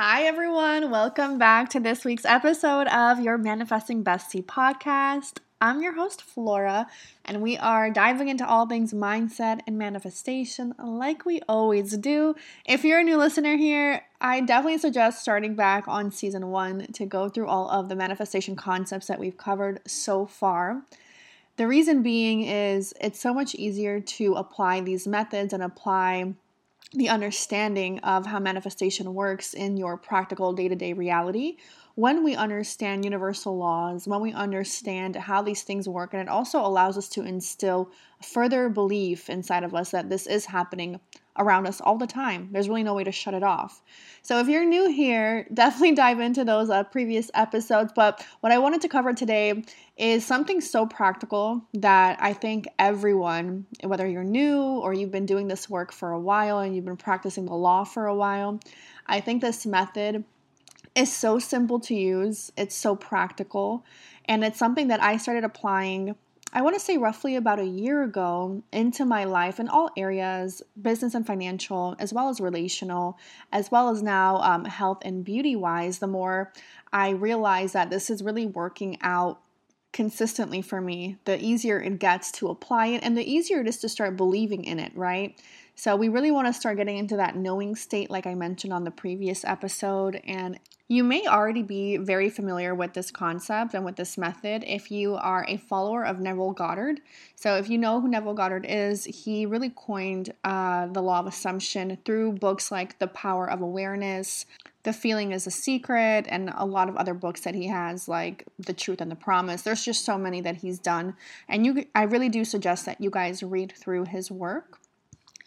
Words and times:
Hi, 0.00 0.26
everyone. 0.26 0.92
Welcome 0.92 1.38
back 1.38 1.70
to 1.70 1.80
this 1.80 2.04
week's 2.04 2.24
episode 2.24 2.86
of 2.86 3.18
your 3.18 3.36
Manifesting 3.36 4.04
Bestie 4.04 4.44
podcast. 4.44 5.38
I'm 5.60 5.82
your 5.82 5.92
host, 5.92 6.22
Flora, 6.22 6.86
and 7.24 7.42
we 7.42 7.56
are 7.56 7.90
diving 7.90 8.28
into 8.28 8.46
all 8.46 8.68
things 8.68 8.94
mindset 8.94 9.58
and 9.66 9.76
manifestation 9.76 10.72
like 10.78 11.26
we 11.26 11.40
always 11.48 11.96
do. 11.96 12.36
If 12.64 12.84
you're 12.84 13.00
a 13.00 13.02
new 13.02 13.16
listener 13.16 13.56
here, 13.56 14.02
I 14.20 14.40
definitely 14.40 14.78
suggest 14.78 15.20
starting 15.20 15.56
back 15.56 15.88
on 15.88 16.12
season 16.12 16.46
one 16.46 16.86
to 16.92 17.04
go 17.04 17.28
through 17.28 17.48
all 17.48 17.68
of 17.68 17.88
the 17.88 17.96
manifestation 17.96 18.54
concepts 18.54 19.08
that 19.08 19.18
we've 19.18 19.36
covered 19.36 19.80
so 19.84 20.26
far. 20.26 20.82
The 21.56 21.66
reason 21.66 22.04
being 22.04 22.44
is 22.44 22.94
it's 23.00 23.18
so 23.18 23.34
much 23.34 23.56
easier 23.56 23.98
to 23.98 24.34
apply 24.34 24.82
these 24.82 25.08
methods 25.08 25.52
and 25.52 25.60
apply 25.60 26.34
the 26.92 27.08
understanding 27.08 27.98
of 28.00 28.26
how 28.26 28.38
manifestation 28.38 29.14
works 29.14 29.54
in 29.54 29.76
your 29.76 29.96
practical 29.96 30.52
day 30.52 30.68
to 30.68 30.74
day 30.74 30.92
reality 30.92 31.56
when 31.98 32.22
we 32.22 32.36
understand 32.36 33.04
universal 33.04 33.58
laws, 33.58 34.06
when 34.06 34.20
we 34.20 34.32
understand 34.32 35.16
how 35.16 35.42
these 35.42 35.62
things 35.62 35.88
work, 35.88 36.14
and 36.14 36.22
it 36.22 36.28
also 36.28 36.60
allows 36.60 36.96
us 36.96 37.08
to 37.08 37.24
instill 37.24 37.90
further 38.22 38.68
belief 38.68 39.28
inside 39.28 39.64
of 39.64 39.74
us 39.74 39.90
that 39.90 40.08
this 40.08 40.24
is 40.28 40.46
happening 40.46 41.00
around 41.40 41.66
us 41.66 41.80
all 41.80 41.98
the 41.98 42.06
time. 42.06 42.50
There's 42.52 42.68
really 42.68 42.84
no 42.84 42.94
way 42.94 43.02
to 43.02 43.10
shut 43.10 43.34
it 43.34 43.42
off. 43.42 43.82
So, 44.22 44.38
if 44.38 44.46
you're 44.46 44.64
new 44.64 44.88
here, 44.88 45.48
definitely 45.54 45.96
dive 45.96 46.20
into 46.20 46.44
those 46.44 46.70
uh, 46.70 46.84
previous 46.84 47.32
episodes. 47.34 47.90
But 47.92 48.24
what 48.42 48.52
I 48.52 48.58
wanted 48.58 48.80
to 48.82 48.88
cover 48.88 49.12
today 49.12 49.64
is 49.96 50.24
something 50.24 50.60
so 50.60 50.86
practical 50.86 51.66
that 51.74 52.16
I 52.22 52.32
think 52.32 52.68
everyone, 52.78 53.66
whether 53.82 54.06
you're 54.06 54.22
new 54.22 54.60
or 54.60 54.94
you've 54.94 55.10
been 55.10 55.26
doing 55.26 55.48
this 55.48 55.68
work 55.68 55.90
for 55.90 56.12
a 56.12 56.20
while 56.20 56.60
and 56.60 56.76
you've 56.76 56.84
been 56.84 56.96
practicing 56.96 57.46
the 57.46 57.54
law 57.54 57.82
for 57.82 58.06
a 58.06 58.14
while, 58.14 58.60
I 59.08 59.18
think 59.18 59.42
this 59.42 59.66
method 59.66 60.22
is 60.98 61.14
so 61.14 61.38
simple 61.38 61.78
to 61.80 61.94
use, 61.94 62.52
it's 62.56 62.74
so 62.74 62.96
practical, 62.96 63.84
and 64.24 64.44
it's 64.44 64.58
something 64.58 64.88
that 64.88 65.02
I 65.02 65.16
started 65.16 65.44
applying. 65.44 66.16
I 66.52 66.62
want 66.62 66.74
to 66.74 66.80
say 66.80 66.96
roughly 66.96 67.36
about 67.36 67.60
a 67.60 67.64
year 67.64 68.02
ago 68.02 68.62
into 68.72 69.04
my 69.04 69.24
life 69.24 69.60
in 69.60 69.68
all 69.68 69.90
areas 69.96 70.62
business 70.80 71.14
and 71.14 71.26
financial, 71.26 71.94
as 71.98 72.12
well 72.12 72.28
as 72.28 72.40
relational, 72.40 73.18
as 73.52 73.70
well 73.70 73.90
as 73.90 74.02
now 74.02 74.38
um, 74.38 74.64
health 74.64 74.98
and 75.02 75.24
beauty 75.24 75.54
wise. 75.54 75.98
The 75.98 76.06
more 76.06 76.52
I 76.92 77.10
realize 77.10 77.72
that 77.72 77.90
this 77.90 78.10
is 78.10 78.22
really 78.22 78.46
working 78.46 78.98
out 79.00 79.40
consistently 79.92 80.62
for 80.62 80.80
me, 80.80 81.16
the 81.24 81.42
easier 81.42 81.80
it 81.80 81.98
gets 81.98 82.30
to 82.32 82.48
apply 82.48 82.88
it 82.88 83.02
and 83.02 83.16
the 83.16 83.30
easier 83.30 83.60
it 83.60 83.68
is 83.68 83.78
to 83.78 83.88
start 83.88 84.16
believing 84.16 84.64
in 84.64 84.78
it, 84.78 84.94
right? 84.96 85.40
So, 85.80 85.94
we 85.94 86.08
really 86.08 86.32
want 86.32 86.48
to 86.48 86.52
start 86.52 86.76
getting 86.76 86.98
into 86.98 87.18
that 87.18 87.36
knowing 87.36 87.76
state, 87.76 88.10
like 88.10 88.26
I 88.26 88.34
mentioned 88.34 88.72
on 88.72 88.82
the 88.82 88.90
previous 88.90 89.44
episode. 89.44 90.20
And 90.26 90.58
you 90.88 91.04
may 91.04 91.24
already 91.28 91.62
be 91.62 91.98
very 91.98 92.30
familiar 92.30 92.74
with 92.74 92.94
this 92.94 93.12
concept 93.12 93.74
and 93.74 93.84
with 93.84 93.94
this 93.94 94.18
method 94.18 94.64
if 94.66 94.90
you 94.90 95.14
are 95.14 95.46
a 95.46 95.56
follower 95.56 96.04
of 96.04 96.18
Neville 96.18 96.50
Goddard. 96.50 97.00
So, 97.36 97.54
if 97.58 97.70
you 97.70 97.78
know 97.78 98.00
who 98.00 98.08
Neville 98.08 98.34
Goddard 98.34 98.66
is, 98.68 99.04
he 99.04 99.46
really 99.46 99.70
coined 99.70 100.34
uh, 100.42 100.88
the 100.88 101.00
law 101.00 101.20
of 101.20 101.28
assumption 101.28 101.96
through 102.04 102.32
books 102.32 102.72
like 102.72 102.98
The 102.98 103.06
Power 103.06 103.48
of 103.48 103.60
Awareness, 103.60 104.46
The 104.82 104.92
Feeling 104.92 105.30
is 105.30 105.46
a 105.46 105.52
Secret, 105.52 106.26
and 106.28 106.52
a 106.56 106.66
lot 106.66 106.88
of 106.88 106.96
other 106.96 107.14
books 107.14 107.42
that 107.42 107.54
he 107.54 107.68
has, 107.68 108.08
like 108.08 108.44
The 108.58 108.72
Truth 108.72 109.00
and 109.00 109.12
the 109.12 109.16
Promise. 109.16 109.62
There's 109.62 109.84
just 109.84 110.04
so 110.04 110.18
many 110.18 110.40
that 110.40 110.56
he's 110.56 110.80
done. 110.80 111.14
And 111.48 111.64
you, 111.64 111.84
I 111.94 112.02
really 112.02 112.30
do 112.30 112.44
suggest 112.44 112.84
that 112.86 113.00
you 113.00 113.10
guys 113.10 113.44
read 113.44 113.72
through 113.76 114.06
his 114.06 114.28
work. 114.28 114.80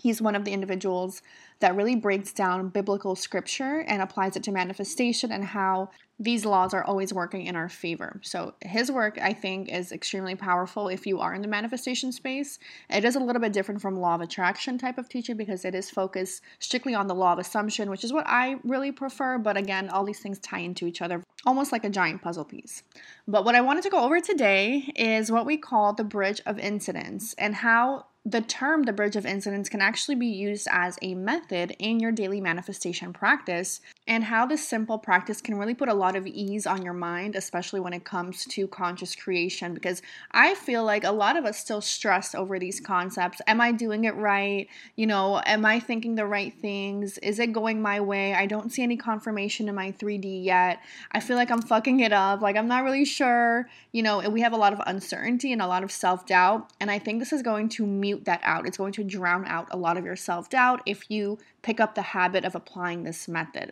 He's 0.01 0.21
one 0.21 0.35
of 0.35 0.45
the 0.45 0.51
individuals 0.51 1.21
that 1.59 1.75
really 1.75 1.95
breaks 1.95 2.33
down 2.33 2.69
biblical 2.69 3.15
scripture 3.15 3.85
and 3.87 4.01
applies 4.01 4.35
it 4.35 4.41
to 4.43 4.51
manifestation 4.51 5.31
and 5.31 5.45
how 5.45 5.91
these 6.17 6.43
laws 6.43 6.73
are 6.73 6.83
always 6.83 7.13
working 7.13 7.45
in 7.45 7.55
our 7.55 7.69
favor. 7.69 8.19
So 8.23 8.55
his 8.61 8.91
work, 8.91 9.19
I 9.21 9.33
think, 9.33 9.69
is 9.69 9.91
extremely 9.91 10.35
powerful 10.35 10.87
if 10.87 11.05
you 11.05 11.19
are 11.19 11.33
in 11.33 11.41
the 11.41 11.47
manifestation 11.47 12.11
space. 12.11 12.57
It 12.89 13.05
is 13.05 13.15
a 13.15 13.19
little 13.19 13.41
bit 13.41 13.53
different 13.53 13.81
from 13.81 13.99
law 13.99 14.15
of 14.15 14.21
attraction 14.21 14.77
type 14.77 14.97
of 14.97 15.07
teaching 15.07 15.37
because 15.37 15.65
it 15.65 15.75
is 15.75 15.89
focused 15.89 16.41
strictly 16.59 16.95
on 16.95 17.07
the 17.07 17.15
law 17.15 17.33
of 17.33 17.39
assumption, 17.39 17.89
which 17.89 18.03
is 18.03 18.13
what 18.13 18.25
I 18.27 18.55
really 18.63 18.91
prefer. 18.91 19.37
But 19.37 19.57
again, 19.57 19.89
all 19.89 20.03
these 20.03 20.19
things 20.19 20.39
tie 20.39 20.59
into 20.59 20.87
each 20.87 21.01
other 21.01 21.23
almost 21.45 21.71
like 21.71 21.83
a 21.83 21.89
giant 21.89 22.21
puzzle 22.21 22.45
piece. 22.45 22.83
But 23.27 23.45
what 23.45 23.55
I 23.55 23.61
wanted 23.61 23.83
to 23.83 23.89
go 23.89 24.03
over 24.03 24.19
today 24.19 24.91
is 24.95 25.31
what 25.31 25.45
we 25.45 25.57
call 25.57 25.93
the 25.93 26.03
bridge 26.03 26.41
of 26.45 26.59
incidents 26.59 27.33
and 27.37 27.55
how 27.55 28.05
the 28.23 28.41
term 28.41 28.83
the 28.83 28.93
bridge 28.93 29.15
of 29.15 29.25
incidents 29.25 29.67
can 29.67 29.81
actually 29.81 30.13
be 30.13 30.27
used 30.27 30.67
as 30.71 30.97
a 31.01 31.15
method 31.15 31.75
in 31.79 31.99
your 31.99 32.11
daily 32.11 32.39
manifestation 32.39 33.13
practice, 33.13 33.81
and 34.07 34.25
how 34.25 34.45
this 34.45 34.67
simple 34.67 34.99
practice 34.99 35.41
can 35.41 35.57
really 35.57 35.73
put 35.73 35.89
a 35.89 35.93
lot 35.93 36.15
of 36.15 36.27
ease 36.27 36.67
on 36.67 36.83
your 36.83 36.93
mind, 36.93 37.35
especially 37.35 37.79
when 37.79 37.93
it 37.93 38.03
comes 38.03 38.45
to 38.45 38.67
conscious 38.67 39.15
creation. 39.15 39.73
Because 39.73 40.03
I 40.31 40.53
feel 40.53 40.83
like 40.83 41.03
a 41.03 41.11
lot 41.11 41.35
of 41.35 41.45
us 41.45 41.57
still 41.57 41.81
stress 41.81 42.35
over 42.35 42.59
these 42.59 42.79
concepts. 42.79 43.41
Am 43.47 43.59
I 43.59 43.71
doing 43.71 44.03
it 44.03 44.15
right? 44.15 44.67
You 44.95 45.07
know, 45.07 45.41
am 45.45 45.65
I 45.65 45.79
thinking 45.79 46.13
the 46.13 46.25
right 46.25 46.53
things? 46.61 47.17
Is 47.19 47.39
it 47.39 47.53
going 47.53 47.81
my 47.81 48.01
way? 48.01 48.35
I 48.35 48.45
don't 48.45 48.71
see 48.71 48.83
any 48.83 48.97
confirmation 48.97 49.67
in 49.67 49.73
my 49.73 49.93
3D 49.93 50.43
yet. 50.43 50.79
I 51.11 51.21
feel 51.21 51.37
like 51.37 51.49
I'm 51.49 51.61
fucking 51.61 52.01
it 52.01 52.13
up. 52.13 52.41
Like, 52.41 52.55
I'm 52.55 52.67
not 52.67 52.83
really 52.83 53.05
sure. 53.05 53.67
You 53.91 54.03
know, 54.03 54.29
we 54.29 54.41
have 54.41 54.53
a 54.53 54.57
lot 54.57 54.73
of 54.73 54.81
uncertainty 54.85 55.51
and 55.51 55.61
a 55.61 55.67
lot 55.67 55.83
of 55.83 55.91
self 55.91 56.27
doubt. 56.27 56.69
And 56.79 56.91
I 56.91 56.99
think 56.99 57.19
this 57.19 57.33
is 57.33 57.41
going 57.41 57.69
to 57.69 57.87
mute 58.11 58.25
that 58.25 58.41
out. 58.43 58.67
It's 58.67 58.77
going 58.77 58.93
to 58.93 59.03
drown 59.03 59.45
out 59.45 59.67
a 59.71 59.77
lot 59.77 59.97
of 59.97 60.03
your 60.03 60.17
self 60.17 60.49
doubt 60.49 60.81
if 60.85 61.09
you 61.09 61.37
pick 61.61 61.79
up 61.79 61.95
the 61.95 62.01
habit 62.01 62.43
of 62.43 62.55
applying 62.55 63.03
this 63.03 63.27
method. 63.27 63.71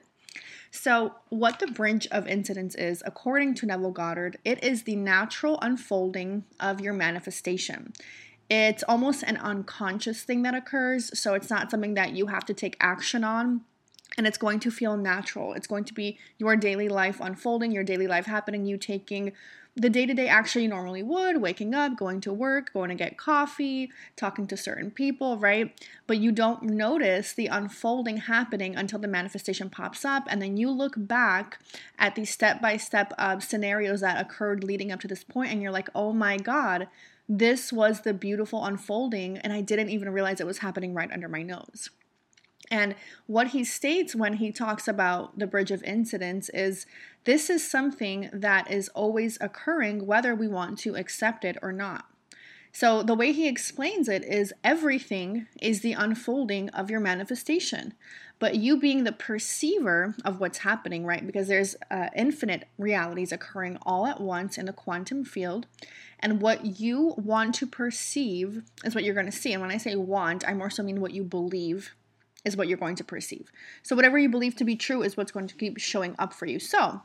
So, 0.71 1.15
what 1.29 1.59
the 1.59 1.67
bridge 1.67 2.07
of 2.11 2.27
incidents 2.27 2.75
is, 2.75 3.03
according 3.05 3.55
to 3.55 3.65
Neville 3.65 3.91
Goddard, 3.91 4.37
it 4.45 4.63
is 4.63 4.83
the 4.83 4.95
natural 4.95 5.59
unfolding 5.61 6.45
of 6.59 6.79
your 6.79 6.93
manifestation. 6.93 7.93
It's 8.49 8.83
almost 8.83 9.23
an 9.23 9.37
unconscious 9.37 10.23
thing 10.23 10.43
that 10.43 10.55
occurs, 10.55 11.17
so 11.19 11.33
it's 11.33 11.49
not 11.49 11.69
something 11.69 11.95
that 11.95 12.13
you 12.13 12.27
have 12.27 12.45
to 12.45 12.53
take 12.53 12.77
action 12.79 13.23
on 13.23 13.61
and 14.17 14.25
it's 14.27 14.37
going 14.37 14.59
to 14.59 14.71
feel 14.71 14.97
natural. 14.97 15.53
It's 15.53 15.67
going 15.67 15.85
to 15.85 15.93
be 15.93 16.17
your 16.37 16.55
daily 16.55 16.89
life 16.89 17.19
unfolding, 17.21 17.71
your 17.71 17.83
daily 17.83 18.07
life 18.07 18.25
happening, 18.25 18.65
you 18.65 18.77
taking 18.77 19.33
the 19.79 19.89
day 19.89 20.05
to 20.05 20.13
day 20.13 20.27
actually 20.27 20.67
normally 20.67 21.01
would 21.01 21.41
waking 21.41 21.73
up, 21.73 21.95
going 21.95 22.19
to 22.21 22.33
work, 22.33 22.73
going 22.73 22.89
to 22.89 22.95
get 22.95 23.17
coffee, 23.17 23.91
talking 24.15 24.45
to 24.47 24.57
certain 24.57 24.91
people, 24.91 25.37
right? 25.37 25.73
But 26.05 26.17
you 26.17 26.31
don't 26.31 26.63
notice 26.63 27.33
the 27.33 27.47
unfolding 27.47 28.17
happening 28.17 28.75
until 28.75 28.99
the 28.99 29.07
manifestation 29.07 29.69
pops 29.69 30.03
up. 30.03 30.23
And 30.27 30.41
then 30.41 30.57
you 30.57 30.69
look 30.69 30.95
back 30.97 31.59
at 31.97 32.15
these 32.15 32.29
step 32.29 32.61
by 32.61 32.75
step 32.77 33.13
scenarios 33.39 34.01
that 34.01 34.19
occurred 34.19 34.63
leading 34.63 34.91
up 34.91 34.99
to 34.99 35.07
this 35.07 35.23
point, 35.23 35.51
and 35.51 35.61
you're 35.61 35.71
like, 35.71 35.89
oh 35.95 36.11
my 36.11 36.35
God, 36.37 36.87
this 37.27 37.71
was 37.71 38.01
the 38.01 38.13
beautiful 38.13 38.65
unfolding. 38.65 39.37
And 39.37 39.53
I 39.53 39.61
didn't 39.61 39.89
even 39.89 40.09
realize 40.09 40.41
it 40.41 40.47
was 40.47 40.57
happening 40.57 40.93
right 40.93 41.11
under 41.11 41.29
my 41.29 41.43
nose. 41.43 41.89
And 42.71 42.95
what 43.25 43.47
he 43.47 43.63
states 43.63 44.15
when 44.15 44.33
he 44.33 44.51
talks 44.51 44.87
about 44.87 45.39
the 45.39 45.47
bridge 45.47 45.71
of 45.71 45.83
incidents 45.83 46.49
is 46.49 46.85
this 47.23 47.49
is 47.49 47.69
something 47.69 48.29
that 48.31 48.69
is 48.71 48.89
always 48.89 49.37
occurring 49.41 50.05
whether 50.05 50.35
we 50.35 50.47
want 50.47 50.77
to 50.79 50.95
accept 50.95 51.43
it 51.43 51.57
or 51.61 51.71
not. 51.71 52.05
So, 52.71 53.01
the 53.01 53.15
way 53.15 53.31
he 53.31 53.47
explains 53.47 54.07
it 54.07 54.23
is 54.23 54.53
everything 54.63 55.47
is 55.59 55.81
the 55.81 55.93
unfolding 55.93 56.69
of 56.69 56.91
your 56.91 56.99
manifestation, 56.99 57.95
but 58.37 58.55
you 58.55 58.79
being 58.79 59.03
the 59.03 59.11
perceiver 59.11 60.13
of 60.23 60.39
what's 60.39 60.59
happening, 60.59 61.03
right? 61.03 61.25
Because 61.25 61.47
there's 61.47 61.75
uh, 61.89 62.09
infinite 62.15 62.67
realities 62.77 63.31
occurring 63.31 63.79
all 63.81 64.05
at 64.05 64.21
once 64.21 64.57
in 64.59 64.67
the 64.67 64.73
quantum 64.73 65.25
field. 65.25 65.65
And 66.19 66.41
what 66.41 66.79
you 66.79 67.15
want 67.17 67.55
to 67.55 67.65
perceive 67.65 68.61
is 68.83 68.93
what 68.93 69.03
you're 69.03 69.15
going 69.15 69.25
to 69.25 69.31
see. 69.31 69.51
And 69.51 69.61
when 69.61 69.71
I 69.71 69.77
say 69.77 69.95
want, 69.95 70.47
I 70.47 70.53
more 70.53 70.69
so 70.69 70.83
mean 70.83 71.01
what 71.01 71.13
you 71.13 71.23
believe 71.23 71.95
is 72.45 72.55
what 72.55 72.67
you're 72.67 72.77
going 72.77 72.95
to 72.95 73.03
perceive. 73.03 73.51
So, 73.83 73.95
whatever 73.95 74.17
you 74.17 74.29
believe 74.29 74.55
to 74.57 74.63
be 74.63 74.75
true 74.75 75.03
is 75.03 75.17
what's 75.17 75.31
going 75.31 75.47
to 75.47 75.55
keep 75.55 75.77
showing 75.77 76.15
up 76.17 76.33
for 76.33 76.45
you. 76.45 76.59
So, 76.59 77.01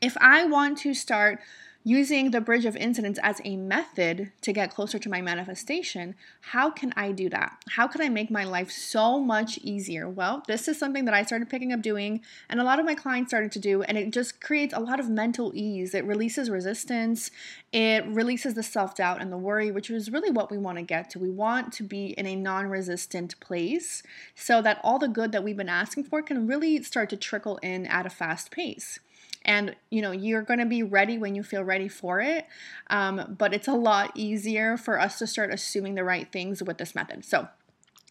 if 0.00 0.16
I 0.20 0.44
want 0.44 0.78
to 0.78 0.94
start 0.94 1.40
using 1.86 2.32
the 2.32 2.40
bridge 2.40 2.64
of 2.64 2.74
incidents 2.74 3.16
as 3.22 3.40
a 3.44 3.56
method 3.56 4.32
to 4.40 4.52
get 4.52 4.74
closer 4.74 4.98
to 4.98 5.08
my 5.08 5.22
manifestation, 5.22 6.16
how 6.40 6.68
can 6.68 6.92
I 6.96 7.12
do 7.12 7.28
that? 7.28 7.62
How 7.68 7.86
can 7.86 8.00
I 8.00 8.08
make 8.08 8.28
my 8.28 8.42
life 8.42 8.72
so 8.72 9.20
much 9.20 9.58
easier? 9.58 10.08
Well, 10.08 10.42
this 10.48 10.66
is 10.66 10.80
something 10.80 11.04
that 11.04 11.14
I 11.14 11.22
started 11.22 11.48
picking 11.48 11.72
up 11.72 11.82
doing, 11.82 12.22
and 12.50 12.58
a 12.58 12.64
lot 12.64 12.80
of 12.80 12.86
my 12.86 12.96
clients 12.96 13.30
started 13.30 13.52
to 13.52 13.60
do, 13.60 13.82
and 13.84 13.96
it 13.96 14.12
just 14.12 14.40
creates 14.40 14.74
a 14.74 14.80
lot 14.80 14.98
of 14.98 15.08
mental 15.08 15.52
ease. 15.54 15.94
It 15.94 16.04
releases 16.04 16.50
resistance, 16.50 17.30
it 17.72 18.04
releases 18.08 18.54
the 18.54 18.64
self 18.64 18.96
doubt 18.96 19.22
and 19.22 19.30
the 19.30 19.36
worry, 19.36 19.70
which 19.70 19.88
is 19.88 20.10
really 20.10 20.32
what 20.32 20.50
we 20.50 20.58
want 20.58 20.78
to 20.78 20.82
get 20.82 21.08
to. 21.10 21.20
We 21.20 21.30
want 21.30 21.72
to 21.74 21.84
be 21.84 22.06
in 22.18 22.26
a 22.26 22.34
non 22.34 22.66
resistant 22.66 23.38
place 23.38 24.02
so 24.34 24.60
that 24.60 24.80
all 24.82 24.98
the 24.98 25.06
good 25.06 25.30
that 25.30 25.44
we've 25.44 25.56
been 25.56 25.68
asking 25.68 26.02
for 26.02 26.20
can 26.20 26.48
really 26.48 26.82
start 26.82 27.10
to 27.10 27.16
trickle 27.16 27.58
in 27.58 27.86
at 27.86 28.06
a 28.06 28.10
fast 28.10 28.50
pace 28.50 28.98
and 29.46 29.74
you 29.88 30.02
know 30.02 30.12
you're 30.12 30.42
going 30.42 30.60
to 30.60 30.66
be 30.66 30.82
ready 30.82 31.16
when 31.16 31.34
you 31.34 31.42
feel 31.42 31.64
ready 31.64 31.88
for 31.88 32.20
it 32.20 32.46
um, 32.88 33.36
but 33.38 33.54
it's 33.54 33.68
a 33.68 33.72
lot 33.74 34.12
easier 34.14 34.76
for 34.76 35.00
us 35.00 35.18
to 35.18 35.26
start 35.26 35.52
assuming 35.52 35.94
the 35.94 36.04
right 36.04 36.30
things 36.30 36.62
with 36.62 36.78
this 36.78 36.94
method. 36.94 37.24
So 37.24 37.48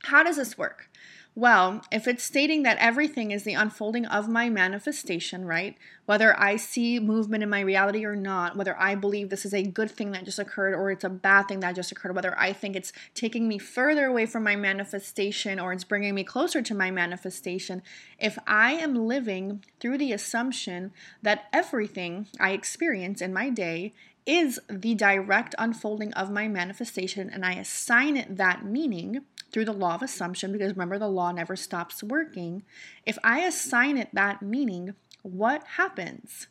how 0.03 0.23
does 0.23 0.37
this 0.37 0.57
work 0.57 0.89
Well, 1.37 1.81
if 1.91 2.07
it's 2.07 2.23
stating 2.23 2.63
that 2.63 2.77
everything 2.77 3.31
is 3.31 3.43
the 3.43 3.55
unfolding 3.55 4.05
of 4.05 4.29
my 4.29 4.47
manifestation, 4.49 5.43
right? 5.43 5.77
Whether 6.05 6.39
I 6.39 6.55
see 6.55 6.97
movement 6.97 7.43
in 7.43 7.49
my 7.49 7.59
reality 7.59 8.05
or 8.05 8.15
not, 8.15 8.55
whether 8.55 8.79
I 8.79 8.95
believe 8.95 9.29
this 9.29 9.45
is 9.45 9.53
a 9.53 9.61
good 9.61 9.91
thing 9.91 10.11
that 10.11 10.23
just 10.23 10.39
occurred 10.39 10.73
or 10.73 10.91
it's 10.91 11.03
a 11.03 11.09
bad 11.09 11.49
thing 11.49 11.59
that 11.59 11.75
just 11.75 11.91
occurred, 11.91 12.15
whether 12.15 12.39
I 12.39 12.53
think 12.53 12.77
it's 12.77 12.93
taking 13.15 13.49
me 13.49 13.57
further 13.57 14.05
away 14.05 14.27
from 14.27 14.43
my 14.43 14.55
manifestation 14.55 15.59
or 15.59 15.73
it's 15.73 15.83
bringing 15.83 16.15
me 16.15 16.23
closer 16.23 16.61
to 16.61 16.73
my 16.73 16.89
manifestation, 16.89 17.83
if 18.17 18.39
I 18.47 18.71
am 18.71 18.95
living 18.95 19.65
through 19.81 19.97
the 19.97 20.13
assumption 20.13 20.93
that 21.21 21.49
everything 21.51 22.27
I 22.39 22.51
experience 22.51 23.21
in 23.21 23.33
my 23.33 23.49
day 23.49 23.93
is 24.25 24.57
the 24.69 24.95
direct 24.95 25.53
unfolding 25.57 26.13
of 26.13 26.31
my 26.31 26.47
manifestation 26.47 27.29
and 27.29 27.45
I 27.45 27.55
assign 27.55 28.15
it 28.15 28.37
that 28.37 28.65
meaning 28.65 29.25
through 29.55 29.63
the 29.63 29.71
law 29.71 29.95
of 29.95 30.01
assumption, 30.01 30.51
because 30.51 30.73
remember, 30.73 30.99
the 30.99 31.07
law 31.07 31.31
never 31.31 31.55
stops 31.55 32.03
working. 32.03 32.61
If 33.05 33.17
I 33.23 33.39
assign 33.39 33.97
it 33.97 34.09
that 34.11 34.41
meaning, 34.41 34.95
what 35.21 35.63
happens? 35.77 36.47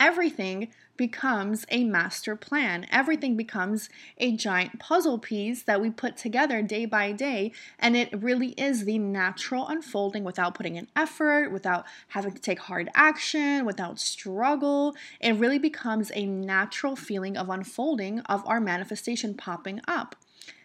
Everything 0.00 0.72
becomes 0.96 1.64
a 1.70 1.84
master 1.84 2.34
plan. 2.34 2.88
Everything 2.90 3.36
becomes 3.36 3.88
a 4.16 4.34
giant 4.34 4.80
puzzle 4.80 5.20
piece 5.20 5.62
that 5.62 5.80
we 5.80 5.90
put 5.90 6.16
together 6.16 6.60
day 6.60 6.86
by 6.86 7.12
day. 7.12 7.52
And 7.78 7.96
it 7.96 8.20
really 8.20 8.48
is 8.48 8.84
the 8.84 8.98
natural 8.98 9.68
unfolding 9.68 10.24
without 10.24 10.56
putting 10.56 10.74
in 10.74 10.88
effort, 10.96 11.52
without 11.52 11.86
having 12.08 12.32
to 12.32 12.40
take 12.40 12.58
hard 12.58 12.90
action, 12.96 13.64
without 13.64 14.00
struggle. 14.00 14.96
It 15.20 15.36
really 15.36 15.60
becomes 15.60 16.10
a 16.16 16.26
natural 16.26 16.96
feeling 16.96 17.36
of 17.36 17.48
unfolding 17.48 18.18
of 18.22 18.44
our 18.44 18.58
manifestation 18.58 19.34
popping 19.34 19.80
up. 19.86 20.16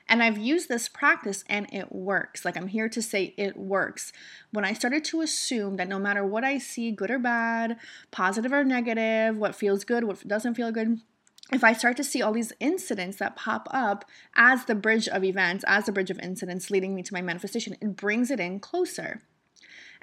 And 0.07 0.21
I've 0.21 0.37
used 0.37 0.69
this 0.69 0.89
practice 0.89 1.43
and 1.49 1.67
it 1.73 1.91
works. 1.91 2.45
Like 2.45 2.57
I'm 2.57 2.67
here 2.67 2.89
to 2.89 3.01
say 3.01 3.33
it 3.37 3.57
works. 3.57 4.11
When 4.51 4.65
I 4.65 4.73
started 4.73 5.03
to 5.05 5.21
assume 5.21 5.77
that 5.77 5.87
no 5.87 5.99
matter 5.99 6.25
what 6.25 6.43
I 6.43 6.57
see, 6.57 6.91
good 6.91 7.11
or 7.11 7.19
bad, 7.19 7.77
positive 8.11 8.51
or 8.51 8.63
negative, 8.63 9.37
what 9.37 9.55
feels 9.55 9.83
good, 9.83 10.03
what 10.03 10.27
doesn't 10.27 10.55
feel 10.55 10.71
good, 10.71 10.99
if 11.51 11.63
I 11.63 11.73
start 11.73 11.97
to 11.97 12.03
see 12.03 12.21
all 12.21 12.33
these 12.33 12.53
incidents 12.59 13.17
that 13.17 13.35
pop 13.35 13.67
up 13.71 14.05
as 14.35 14.65
the 14.65 14.75
bridge 14.75 15.07
of 15.07 15.23
events, 15.23 15.63
as 15.67 15.85
the 15.85 15.91
bridge 15.91 16.09
of 16.09 16.19
incidents 16.19 16.71
leading 16.71 16.95
me 16.95 17.03
to 17.03 17.13
my 17.13 17.21
manifestation, 17.21 17.75
it 17.81 17.95
brings 17.95 18.31
it 18.31 18.39
in 18.39 18.59
closer. 18.59 19.21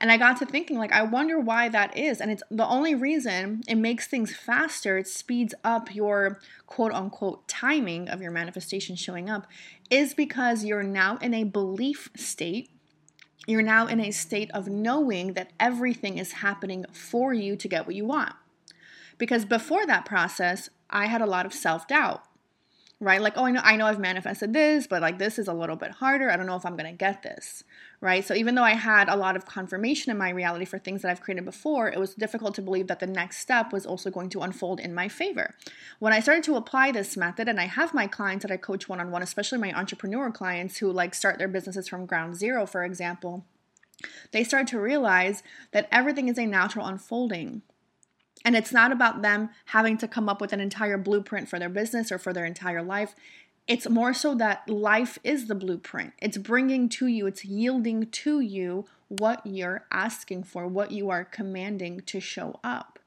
And 0.00 0.10
I 0.10 0.16
got 0.16 0.38
to 0.38 0.46
thinking, 0.46 0.78
like, 0.78 0.92
I 0.92 1.02
wonder 1.02 1.38
why 1.38 1.68
that 1.68 1.94
is. 1.96 2.22
And 2.22 2.30
it's 2.30 2.42
the 2.50 2.66
only 2.66 2.94
reason 2.94 3.62
it 3.68 3.74
makes 3.74 4.06
things 4.06 4.34
faster, 4.34 4.96
it 4.96 5.06
speeds 5.06 5.54
up 5.62 5.94
your 5.94 6.40
quote 6.66 6.92
unquote 6.92 7.46
timing 7.46 8.08
of 8.08 8.22
your 8.22 8.30
manifestation 8.30 8.96
showing 8.96 9.28
up, 9.28 9.46
is 9.90 10.14
because 10.14 10.64
you're 10.64 10.82
now 10.82 11.18
in 11.18 11.34
a 11.34 11.44
belief 11.44 12.08
state. 12.16 12.70
You're 13.46 13.62
now 13.62 13.86
in 13.86 14.00
a 14.00 14.10
state 14.10 14.50
of 14.52 14.68
knowing 14.68 15.34
that 15.34 15.52
everything 15.60 16.16
is 16.18 16.32
happening 16.32 16.86
for 16.92 17.34
you 17.34 17.56
to 17.56 17.68
get 17.68 17.86
what 17.86 17.94
you 17.94 18.06
want. 18.06 18.34
Because 19.18 19.44
before 19.44 19.86
that 19.86 20.06
process, 20.06 20.70
I 20.88 21.06
had 21.06 21.20
a 21.20 21.26
lot 21.26 21.44
of 21.44 21.52
self 21.52 21.86
doubt 21.86 22.24
right? 23.00 23.20
Like, 23.20 23.32
oh, 23.36 23.46
I 23.46 23.50
know, 23.50 23.60
I 23.64 23.76
know 23.76 23.86
I've 23.86 23.98
manifested 23.98 24.52
this, 24.52 24.86
but 24.86 25.00
like 25.00 25.18
this 25.18 25.38
is 25.38 25.48
a 25.48 25.54
little 25.54 25.76
bit 25.76 25.90
harder. 25.90 26.30
I 26.30 26.36
don't 26.36 26.46
know 26.46 26.56
if 26.56 26.66
I'm 26.66 26.76
gonna 26.76 26.92
get 26.92 27.22
this, 27.22 27.64
right? 28.00 28.24
So 28.24 28.34
even 28.34 28.54
though 28.54 28.64
I 28.64 28.74
had 28.74 29.08
a 29.08 29.16
lot 29.16 29.36
of 29.36 29.44
confirmation 29.44 30.10
in 30.10 30.16
my 30.16 30.30
reality 30.30 30.64
for 30.64 30.78
things 30.78 31.02
that 31.02 31.10
I've 31.10 31.20
created 31.20 31.44
before, 31.44 31.88
it 31.88 31.98
was 31.98 32.14
difficult 32.14 32.54
to 32.54 32.62
believe 32.62 32.86
that 32.86 33.00
the 33.00 33.06
next 33.06 33.38
step 33.38 33.72
was 33.72 33.84
also 33.84 34.10
going 34.10 34.30
to 34.30 34.40
unfold 34.40 34.80
in 34.80 34.94
my 34.94 35.08
favor. 35.08 35.54
When 35.98 36.12
I 36.12 36.20
started 36.20 36.44
to 36.44 36.56
apply 36.56 36.92
this 36.92 37.16
method, 37.16 37.48
and 37.48 37.60
I 37.60 37.66
have 37.66 37.92
my 37.92 38.06
clients 38.06 38.42
that 38.42 38.52
I 38.52 38.56
coach 38.56 38.88
one 38.88 39.00
on 39.00 39.10
one, 39.10 39.22
especially 39.22 39.58
my 39.58 39.72
entrepreneur 39.72 40.30
clients 40.30 40.78
who 40.78 40.90
like 40.90 41.14
start 41.14 41.38
their 41.38 41.48
businesses 41.48 41.88
from 41.88 42.06
ground 42.06 42.36
zero, 42.36 42.66
for 42.66 42.84
example. 42.84 43.44
They 44.32 44.44
start 44.44 44.66
to 44.68 44.80
realize 44.80 45.42
that 45.72 45.88
everything 45.92 46.28
is 46.28 46.38
a 46.38 46.46
natural 46.46 46.86
unfolding 46.86 47.62
and 48.44 48.56
it's 48.56 48.72
not 48.72 48.92
about 48.92 49.22
them 49.22 49.50
having 49.66 49.98
to 49.98 50.08
come 50.08 50.28
up 50.28 50.40
with 50.40 50.52
an 50.52 50.60
entire 50.60 50.96
blueprint 50.96 51.48
for 51.48 51.58
their 51.58 51.68
business 51.68 52.10
or 52.10 52.18
for 52.18 52.32
their 52.32 52.44
entire 52.44 52.82
life. 52.82 53.14
It's 53.70 53.88
more 53.88 54.12
so 54.12 54.34
that 54.34 54.68
life 54.68 55.16
is 55.22 55.46
the 55.46 55.54
blueprint. 55.54 56.14
It's 56.20 56.36
bringing 56.36 56.88
to 56.88 57.06
you, 57.06 57.28
it's 57.28 57.44
yielding 57.44 58.06
to 58.06 58.40
you 58.40 58.86
what 59.06 59.46
you're 59.46 59.86
asking 59.92 60.42
for, 60.42 60.66
what 60.66 60.90
you 60.90 61.08
are 61.08 61.24
commanding 61.24 62.00
to 62.06 62.18
show 62.18 62.58
up. 62.64 62.98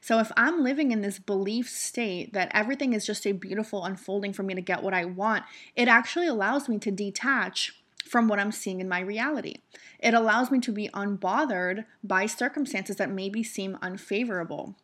So 0.00 0.18
if 0.18 0.32
I'm 0.36 0.64
living 0.64 0.90
in 0.90 1.02
this 1.02 1.20
belief 1.20 1.70
state 1.70 2.32
that 2.32 2.50
everything 2.52 2.94
is 2.94 3.06
just 3.06 3.28
a 3.28 3.32
beautiful 3.32 3.84
unfolding 3.84 4.32
for 4.32 4.42
me 4.42 4.56
to 4.56 4.60
get 4.60 4.82
what 4.82 4.92
I 4.92 5.04
want, 5.04 5.44
it 5.76 5.86
actually 5.86 6.26
allows 6.26 6.68
me 6.68 6.78
to 6.80 6.90
detach 6.90 7.76
from 8.04 8.26
what 8.26 8.40
I'm 8.40 8.50
seeing 8.50 8.80
in 8.80 8.88
my 8.88 8.98
reality. 8.98 9.58
It 10.00 10.14
allows 10.14 10.50
me 10.50 10.58
to 10.60 10.72
be 10.72 10.88
unbothered 10.88 11.84
by 12.02 12.26
circumstances 12.26 12.96
that 12.96 13.08
maybe 13.08 13.44
seem 13.44 13.78
unfavorable. 13.80 14.74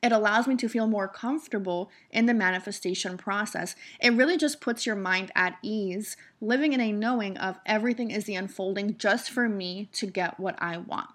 It 0.00 0.12
allows 0.12 0.46
me 0.46 0.54
to 0.56 0.68
feel 0.68 0.86
more 0.86 1.08
comfortable 1.08 1.90
in 2.10 2.26
the 2.26 2.34
manifestation 2.34 3.16
process. 3.16 3.74
It 4.00 4.12
really 4.12 4.36
just 4.36 4.60
puts 4.60 4.86
your 4.86 4.94
mind 4.94 5.32
at 5.34 5.58
ease, 5.60 6.16
living 6.40 6.72
in 6.72 6.80
a 6.80 6.92
knowing 6.92 7.36
of 7.36 7.58
everything 7.66 8.10
is 8.10 8.24
the 8.24 8.36
unfolding 8.36 8.96
just 8.96 9.30
for 9.30 9.48
me 9.48 9.88
to 9.94 10.06
get 10.06 10.38
what 10.38 10.54
I 10.62 10.78
want. 10.78 11.10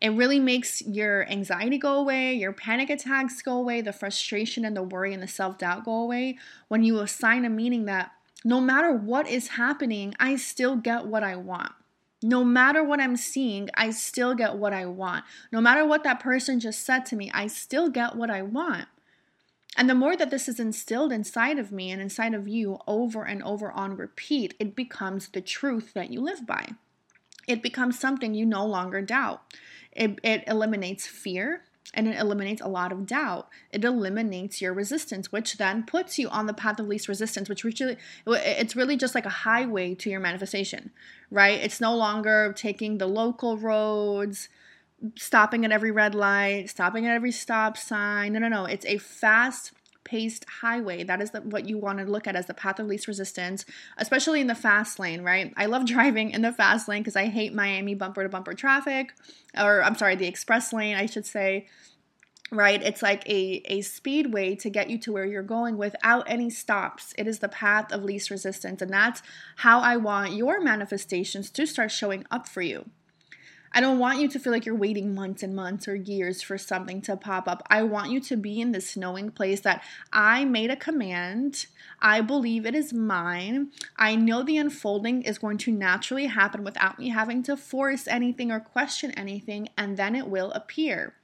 It 0.00 0.10
really 0.10 0.40
makes 0.40 0.82
your 0.82 1.30
anxiety 1.30 1.78
go 1.78 1.94
away, 1.94 2.34
your 2.34 2.52
panic 2.52 2.90
attacks 2.90 3.40
go 3.40 3.56
away, 3.56 3.80
the 3.82 3.92
frustration 3.92 4.64
and 4.64 4.76
the 4.76 4.82
worry 4.82 5.14
and 5.14 5.22
the 5.22 5.28
self 5.28 5.58
doubt 5.58 5.84
go 5.84 5.94
away 5.94 6.38
when 6.66 6.82
you 6.82 6.98
assign 6.98 7.44
a 7.44 7.48
meaning 7.48 7.84
that 7.84 8.10
no 8.44 8.60
matter 8.60 8.92
what 8.92 9.28
is 9.28 9.46
happening, 9.46 10.12
I 10.18 10.34
still 10.34 10.74
get 10.74 11.06
what 11.06 11.22
I 11.22 11.36
want. 11.36 11.70
No 12.22 12.44
matter 12.44 12.84
what 12.84 13.00
I'm 13.00 13.16
seeing, 13.16 13.68
I 13.74 13.90
still 13.90 14.34
get 14.34 14.56
what 14.56 14.72
I 14.72 14.86
want. 14.86 15.24
No 15.50 15.60
matter 15.60 15.84
what 15.84 16.04
that 16.04 16.20
person 16.20 16.60
just 16.60 16.84
said 16.84 17.04
to 17.06 17.16
me, 17.16 17.30
I 17.34 17.48
still 17.48 17.88
get 17.88 18.16
what 18.16 18.30
I 18.30 18.42
want. 18.42 18.86
And 19.76 19.88
the 19.88 19.94
more 19.94 20.16
that 20.16 20.30
this 20.30 20.48
is 20.48 20.60
instilled 20.60 21.12
inside 21.12 21.58
of 21.58 21.72
me 21.72 21.90
and 21.90 22.00
inside 22.00 22.34
of 22.34 22.46
you 22.46 22.78
over 22.86 23.24
and 23.24 23.42
over 23.42 23.72
on 23.72 23.96
repeat, 23.96 24.54
it 24.60 24.76
becomes 24.76 25.28
the 25.28 25.40
truth 25.40 25.92
that 25.94 26.12
you 26.12 26.20
live 26.20 26.46
by. 26.46 26.72
It 27.48 27.62
becomes 27.62 27.98
something 27.98 28.34
you 28.34 28.46
no 28.46 28.66
longer 28.66 29.00
doubt. 29.00 29.42
It, 29.90 30.18
it 30.22 30.44
eliminates 30.46 31.06
fear 31.06 31.64
and 31.94 32.08
it 32.08 32.18
eliminates 32.18 32.62
a 32.62 32.68
lot 32.68 32.92
of 32.92 33.06
doubt. 33.06 33.48
It 33.70 33.84
eliminates 33.84 34.62
your 34.62 34.72
resistance, 34.72 35.30
which 35.30 35.58
then 35.58 35.84
puts 35.84 36.18
you 36.18 36.28
on 36.28 36.46
the 36.46 36.54
path 36.54 36.80
of 36.80 36.88
least 36.88 37.08
resistance, 37.08 37.48
which 37.48 37.64
really 37.64 37.96
it's 38.26 38.76
really 38.76 38.96
just 38.96 39.14
like 39.14 39.26
a 39.26 39.30
highway 39.30 39.94
to 39.96 40.10
your 40.10 40.20
manifestation, 40.20 40.90
right? 41.30 41.60
It's 41.60 41.80
no 41.80 41.94
longer 41.94 42.54
taking 42.56 42.98
the 42.98 43.06
local 43.06 43.58
roads, 43.58 44.48
stopping 45.16 45.64
at 45.64 45.72
every 45.72 45.90
red 45.90 46.14
light, 46.14 46.70
stopping 46.70 47.06
at 47.06 47.14
every 47.14 47.32
stop 47.32 47.76
sign. 47.76 48.32
No, 48.32 48.38
no, 48.38 48.48
no. 48.48 48.64
It's 48.64 48.86
a 48.86 48.98
fast 48.98 49.72
paced 50.12 50.44
highway. 50.60 51.02
That 51.02 51.22
is 51.22 51.30
the, 51.30 51.40
what 51.40 51.66
you 51.66 51.78
want 51.78 51.98
to 51.98 52.04
look 52.04 52.26
at 52.26 52.36
as 52.36 52.44
the 52.44 52.52
path 52.52 52.78
of 52.78 52.86
least 52.86 53.08
resistance, 53.08 53.64
especially 53.96 54.42
in 54.42 54.46
the 54.46 54.54
fast 54.54 54.98
lane, 54.98 55.22
right? 55.22 55.54
I 55.56 55.64
love 55.64 55.86
driving 55.94 56.32
in 56.32 56.42
the 56.42 56.52
fast 56.52 56.86
lane 56.86 57.00
because 57.00 57.16
I 57.16 57.28
hate 57.28 57.54
Miami 57.54 57.94
bumper 57.94 58.22
to 58.22 58.28
bumper 58.28 58.52
traffic, 58.52 59.14
or 59.58 59.82
I'm 59.82 59.96
sorry, 59.96 60.16
the 60.16 60.26
express 60.26 60.70
lane, 60.70 60.96
I 60.96 61.06
should 61.06 61.24
say. 61.24 61.66
Right? 62.50 62.82
It's 62.82 63.00
like 63.00 63.26
a, 63.26 63.62
a 63.64 63.80
speedway 63.80 64.54
to 64.56 64.68
get 64.68 64.90
you 64.90 64.98
to 64.98 65.12
where 65.12 65.24
you're 65.24 65.42
going 65.42 65.78
without 65.78 66.24
any 66.26 66.50
stops. 66.50 67.14
It 67.16 67.26
is 67.26 67.38
the 67.38 67.48
path 67.48 67.90
of 67.90 68.04
least 68.04 68.28
resistance. 68.28 68.82
And 68.82 68.92
that's 68.92 69.22
how 69.56 69.80
I 69.80 69.96
want 69.96 70.34
your 70.34 70.60
manifestations 70.60 71.48
to 71.48 71.66
start 71.66 71.90
showing 71.90 72.26
up 72.30 72.46
for 72.46 72.60
you. 72.60 72.90
I 73.74 73.80
don't 73.80 73.98
want 73.98 74.20
you 74.20 74.28
to 74.28 74.38
feel 74.38 74.52
like 74.52 74.66
you're 74.66 74.74
waiting 74.74 75.14
months 75.14 75.42
and 75.42 75.56
months 75.56 75.88
or 75.88 75.94
years 75.94 76.42
for 76.42 76.58
something 76.58 77.00
to 77.02 77.16
pop 77.16 77.48
up. 77.48 77.62
I 77.70 77.82
want 77.82 78.10
you 78.10 78.20
to 78.20 78.36
be 78.36 78.60
in 78.60 78.72
this 78.72 78.96
knowing 78.96 79.30
place 79.30 79.60
that 79.60 79.82
I 80.12 80.44
made 80.44 80.70
a 80.70 80.76
command. 80.76 81.66
I 82.00 82.20
believe 82.20 82.66
it 82.66 82.74
is 82.74 82.92
mine. 82.92 83.70
I 83.96 84.14
know 84.14 84.42
the 84.42 84.58
unfolding 84.58 85.22
is 85.22 85.38
going 85.38 85.58
to 85.58 85.72
naturally 85.72 86.26
happen 86.26 86.64
without 86.64 86.98
me 86.98 87.08
having 87.08 87.42
to 87.44 87.56
force 87.56 88.06
anything 88.06 88.50
or 88.50 88.60
question 88.60 89.10
anything, 89.12 89.70
and 89.78 89.96
then 89.96 90.14
it 90.14 90.28
will 90.28 90.52
appear. 90.52 91.14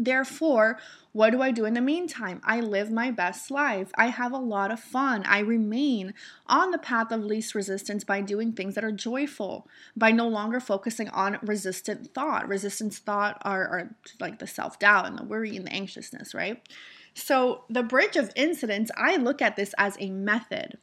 Therefore, 0.00 0.78
what 1.12 1.28
do 1.28 1.42
I 1.42 1.50
do 1.50 1.66
in 1.66 1.74
the 1.74 1.82
meantime? 1.82 2.40
I 2.42 2.60
live 2.60 2.90
my 2.90 3.10
best 3.10 3.50
life. 3.50 3.90
I 3.96 4.06
have 4.06 4.32
a 4.32 4.38
lot 4.38 4.70
of 4.70 4.80
fun. 4.80 5.24
I 5.26 5.40
remain 5.40 6.14
on 6.46 6.70
the 6.70 6.78
path 6.78 7.12
of 7.12 7.22
least 7.22 7.54
resistance 7.54 8.02
by 8.02 8.22
doing 8.22 8.54
things 8.54 8.76
that 8.76 8.84
are 8.84 8.92
joyful, 8.92 9.68
by 9.94 10.10
no 10.10 10.26
longer 10.26 10.58
focusing 10.58 11.10
on 11.10 11.38
resistant 11.42 12.14
thought. 12.14 12.48
Resistance 12.48 12.98
thought 12.98 13.42
are, 13.42 13.62
are 13.68 13.96
like 14.18 14.38
the 14.38 14.46
self 14.46 14.78
doubt 14.78 15.06
and 15.06 15.18
the 15.18 15.24
worry 15.24 15.54
and 15.54 15.66
the 15.66 15.72
anxiousness, 15.72 16.32
right? 16.32 16.66
So, 17.12 17.64
the 17.68 17.82
bridge 17.82 18.16
of 18.16 18.32
incidents, 18.34 18.90
I 18.96 19.16
look 19.16 19.42
at 19.42 19.56
this 19.56 19.74
as 19.76 19.98
a 20.00 20.08
method. 20.08 20.78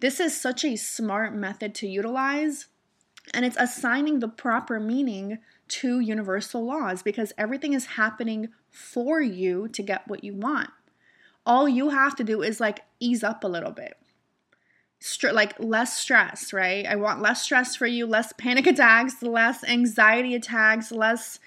This 0.00 0.20
is 0.20 0.40
such 0.40 0.64
a 0.64 0.76
smart 0.76 1.34
method 1.34 1.74
to 1.76 1.86
utilize, 1.86 2.68
and 3.34 3.44
it's 3.44 3.58
assigning 3.58 4.20
the 4.20 4.28
proper 4.28 4.80
meaning 4.80 5.40
to 5.68 6.00
universal 6.00 6.64
laws 6.64 7.02
because 7.02 7.32
everything 7.38 7.72
is 7.72 7.86
happening 7.86 8.48
for 8.70 9.20
you 9.20 9.68
to 9.68 9.82
get 9.82 10.06
what 10.08 10.24
you 10.24 10.34
want. 10.34 10.70
All 11.46 11.68
you 11.68 11.90
have 11.90 12.16
to 12.16 12.24
do 12.24 12.42
is 12.42 12.60
like 12.60 12.80
ease 13.00 13.22
up 13.24 13.44
a 13.44 13.48
little 13.48 13.72
bit. 13.72 13.96
str- 15.00 15.30
like 15.32 15.54
less 15.58 15.96
stress, 15.96 16.52
right? 16.52 16.86
I 16.86 16.96
want 16.96 17.20
less 17.22 17.42
stress 17.42 17.76
for 17.76 17.86
you, 17.86 18.06
less 18.06 18.32
panic 18.38 18.66
attacks, 18.66 19.22
less 19.22 19.62
anxiety 19.64 20.34
attacks, 20.34 20.90
less 20.92 21.38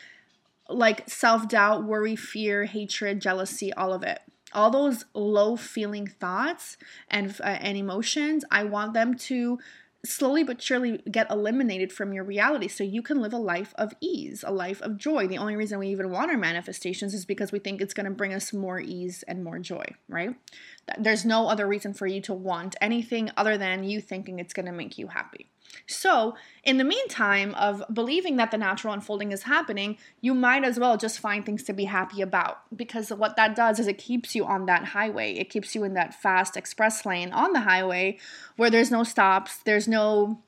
like 0.69 1.09
self 1.09 1.47
doubt, 1.47 1.83
worry, 1.85 2.15
fear, 2.15 2.65
hatred, 2.65 3.21
jealousy, 3.21 3.73
all 3.73 3.93
of 3.93 4.03
it. 4.03 4.19
All 4.53 4.69
those 4.71 5.05
low 5.13 5.55
feeling 5.55 6.07
thoughts 6.07 6.77
and, 7.09 7.35
uh, 7.41 7.45
and 7.47 7.77
emotions, 7.77 8.45
I 8.51 8.63
want 8.63 8.93
them 8.93 9.15
to 9.15 9.59
slowly 10.05 10.43
but 10.43 10.61
surely 10.61 10.99
get 11.11 11.29
eliminated 11.29 11.91
from 11.91 12.13
your 12.13 12.23
reality 12.23 12.67
so 12.67 12.83
you 12.83 13.01
can 13.01 13.21
live 13.21 13.33
a 13.33 13.37
life 13.37 13.73
of 13.77 13.93
ease, 13.99 14.43
a 14.45 14.51
life 14.51 14.81
of 14.81 14.97
joy. 14.97 15.27
The 15.27 15.37
only 15.37 15.55
reason 15.55 15.79
we 15.79 15.89
even 15.89 16.11
want 16.11 16.31
our 16.31 16.37
manifestations 16.37 17.13
is 17.13 17.25
because 17.25 17.51
we 17.51 17.59
think 17.59 17.81
it's 17.81 17.93
going 17.93 18.05
to 18.05 18.11
bring 18.11 18.33
us 18.33 18.53
more 18.53 18.79
ease 18.79 19.23
and 19.27 19.43
more 19.43 19.59
joy, 19.59 19.85
right? 20.07 20.35
There's 20.97 21.25
no 21.25 21.47
other 21.47 21.67
reason 21.67 21.93
for 21.93 22.07
you 22.07 22.21
to 22.21 22.33
want 22.33 22.75
anything 22.79 23.31
other 23.35 23.57
than 23.57 23.83
you 23.83 23.99
thinking 24.01 24.39
it's 24.39 24.53
going 24.53 24.67
to 24.67 24.71
make 24.71 24.97
you 24.97 25.07
happy. 25.07 25.47
So, 25.85 26.35
in 26.63 26.77
the 26.77 26.83
meantime 26.83 27.53
of 27.55 27.83
believing 27.93 28.35
that 28.37 28.51
the 28.51 28.57
natural 28.57 28.93
unfolding 28.93 29.31
is 29.31 29.43
happening, 29.43 29.97
you 30.21 30.33
might 30.33 30.63
as 30.63 30.77
well 30.77 30.97
just 30.97 31.19
find 31.19 31.45
things 31.45 31.63
to 31.63 31.73
be 31.73 31.85
happy 31.85 32.21
about 32.21 32.59
because 32.75 33.09
what 33.09 33.35
that 33.37 33.55
does 33.55 33.79
is 33.79 33.87
it 33.87 33.97
keeps 33.97 34.35
you 34.35 34.45
on 34.45 34.65
that 34.65 34.85
highway. 34.85 35.33
It 35.33 35.49
keeps 35.49 35.75
you 35.75 35.83
in 35.83 35.93
that 35.93 36.13
fast 36.13 36.57
express 36.57 37.05
lane 37.05 37.31
on 37.31 37.53
the 37.53 37.61
highway 37.61 38.17
where 38.57 38.69
there's 38.69 38.91
no 38.91 39.03
stops, 39.03 39.57
there's 39.57 39.87
no 39.87 40.39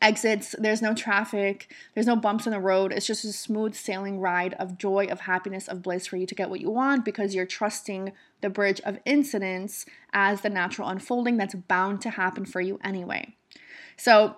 exits, 0.00 0.54
there's 0.58 0.82
no 0.82 0.94
traffic, 0.94 1.72
there's 1.94 2.06
no 2.06 2.16
bumps 2.16 2.46
in 2.46 2.52
the 2.52 2.60
road. 2.60 2.92
It's 2.92 3.06
just 3.06 3.24
a 3.24 3.32
smooth 3.32 3.74
sailing 3.74 4.20
ride 4.20 4.54
of 4.54 4.78
joy, 4.78 5.06
of 5.10 5.20
happiness, 5.20 5.68
of 5.68 5.82
bliss 5.82 6.06
for 6.06 6.16
you 6.16 6.26
to 6.26 6.34
get 6.34 6.50
what 6.50 6.60
you 6.60 6.70
want 6.70 7.04
because 7.04 7.34
you're 7.34 7.46
trusting 7.46 8.12
the 8.40 8.50
bridge 8.50 8.80
of 8.82 8.98
incidents 9.04 9.86
as 10.12 10.42
the 10.42 10.50
natural 10.50 10.88
unfolding 10.88 11.36
that's 11.36 11.54
bound 11.54 12.00
to 12.02 12.10
happen 12.10 12.44
for 12.44 12.60
you 12.60 12.78
anyway. 12.84 13.34
So, 13.96 14.36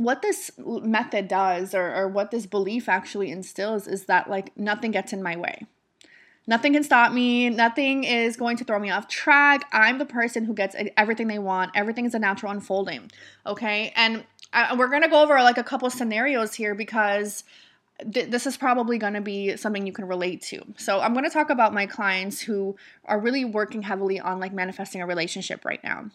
what 0.00 0.22
this 0.22 0.50
method 0.58 1.28
does 1.28 1.74
or, 1.74 1.94
or 1.94 2.08
what 2.08 2.30
this 2.30 2.46
belief 2.46 2.88
actually 2.88 3.30
instills 3.30 3.86
is 3.86 4.06
that 4.06 4.30
like 4.30 4.56
nothing 4.56 4.90
gets 4.90 5.12
in 5.12 5.22
my 5.22 5.36
way. 5.36 5.66
Nothing 6.46 6.72
can 6.72 6.82
stop 6.82 7.12
me. 7.12 7.50
Nothing 7.50 8.04
is 8.04 8.36
going 8.36 8.56
to 8.56 8.64
throw 8.64 8.78
me 8.78 8.90
off 8.90 9.08
track. 9.08 9.68
I'm 9.72 9.98
the 9.98 10.06
person 10.06 10.46
who 10.46 10.54
gets 10.54 10.74
everything 10.96 11.28
they 11.28 11.38
want. 11.38 11.72
Everything 11.74 12.06
is 12.06 12.14
a 12.14 12.18
natural 12.18 12.50
unfolding 12.50 13.10
okay? 13.46 13.92
And 13.94 14.24
I, 14.52 14.74
we're 14.74 14.88
to 15.02 15.08
go 15.08 15.22
over 15.22 15.34
like 15.42 15.58
a 15.58 15.62
couple 15.62 15.88
scenarios 15.90 16.54
here 16.54 16.74
because 16.74 17.44
th- 18.12 18.30
this 18.30 18.46
is 18.46 18.56
probably 18.56 18.98
to 19.14 19.20
be 19.20 19.56
something 19.56 19.86
you 19.86 19.92
can 19.92 20.08
relate 20.08 20.40
to. 20.42 20.62
So 20.76 21.00
i'm 21.00 21.12
to 21.24 21.30
talk 21.30 21.50
about 21.50 21.74
my 21.74 21.86
clients 21.86 22.40
who 22.40 22.76
are 23.04 23.20
really 23.20 23.44
working 23.44 23.82
heavily 23.82 24.18
on 24.18 24.40
like 24.40 24.52
manifesting 24.52 25.02
a 25.02 25.06
relationship 25.06 25.64
right 25.64 25.82
now 25.84 26.10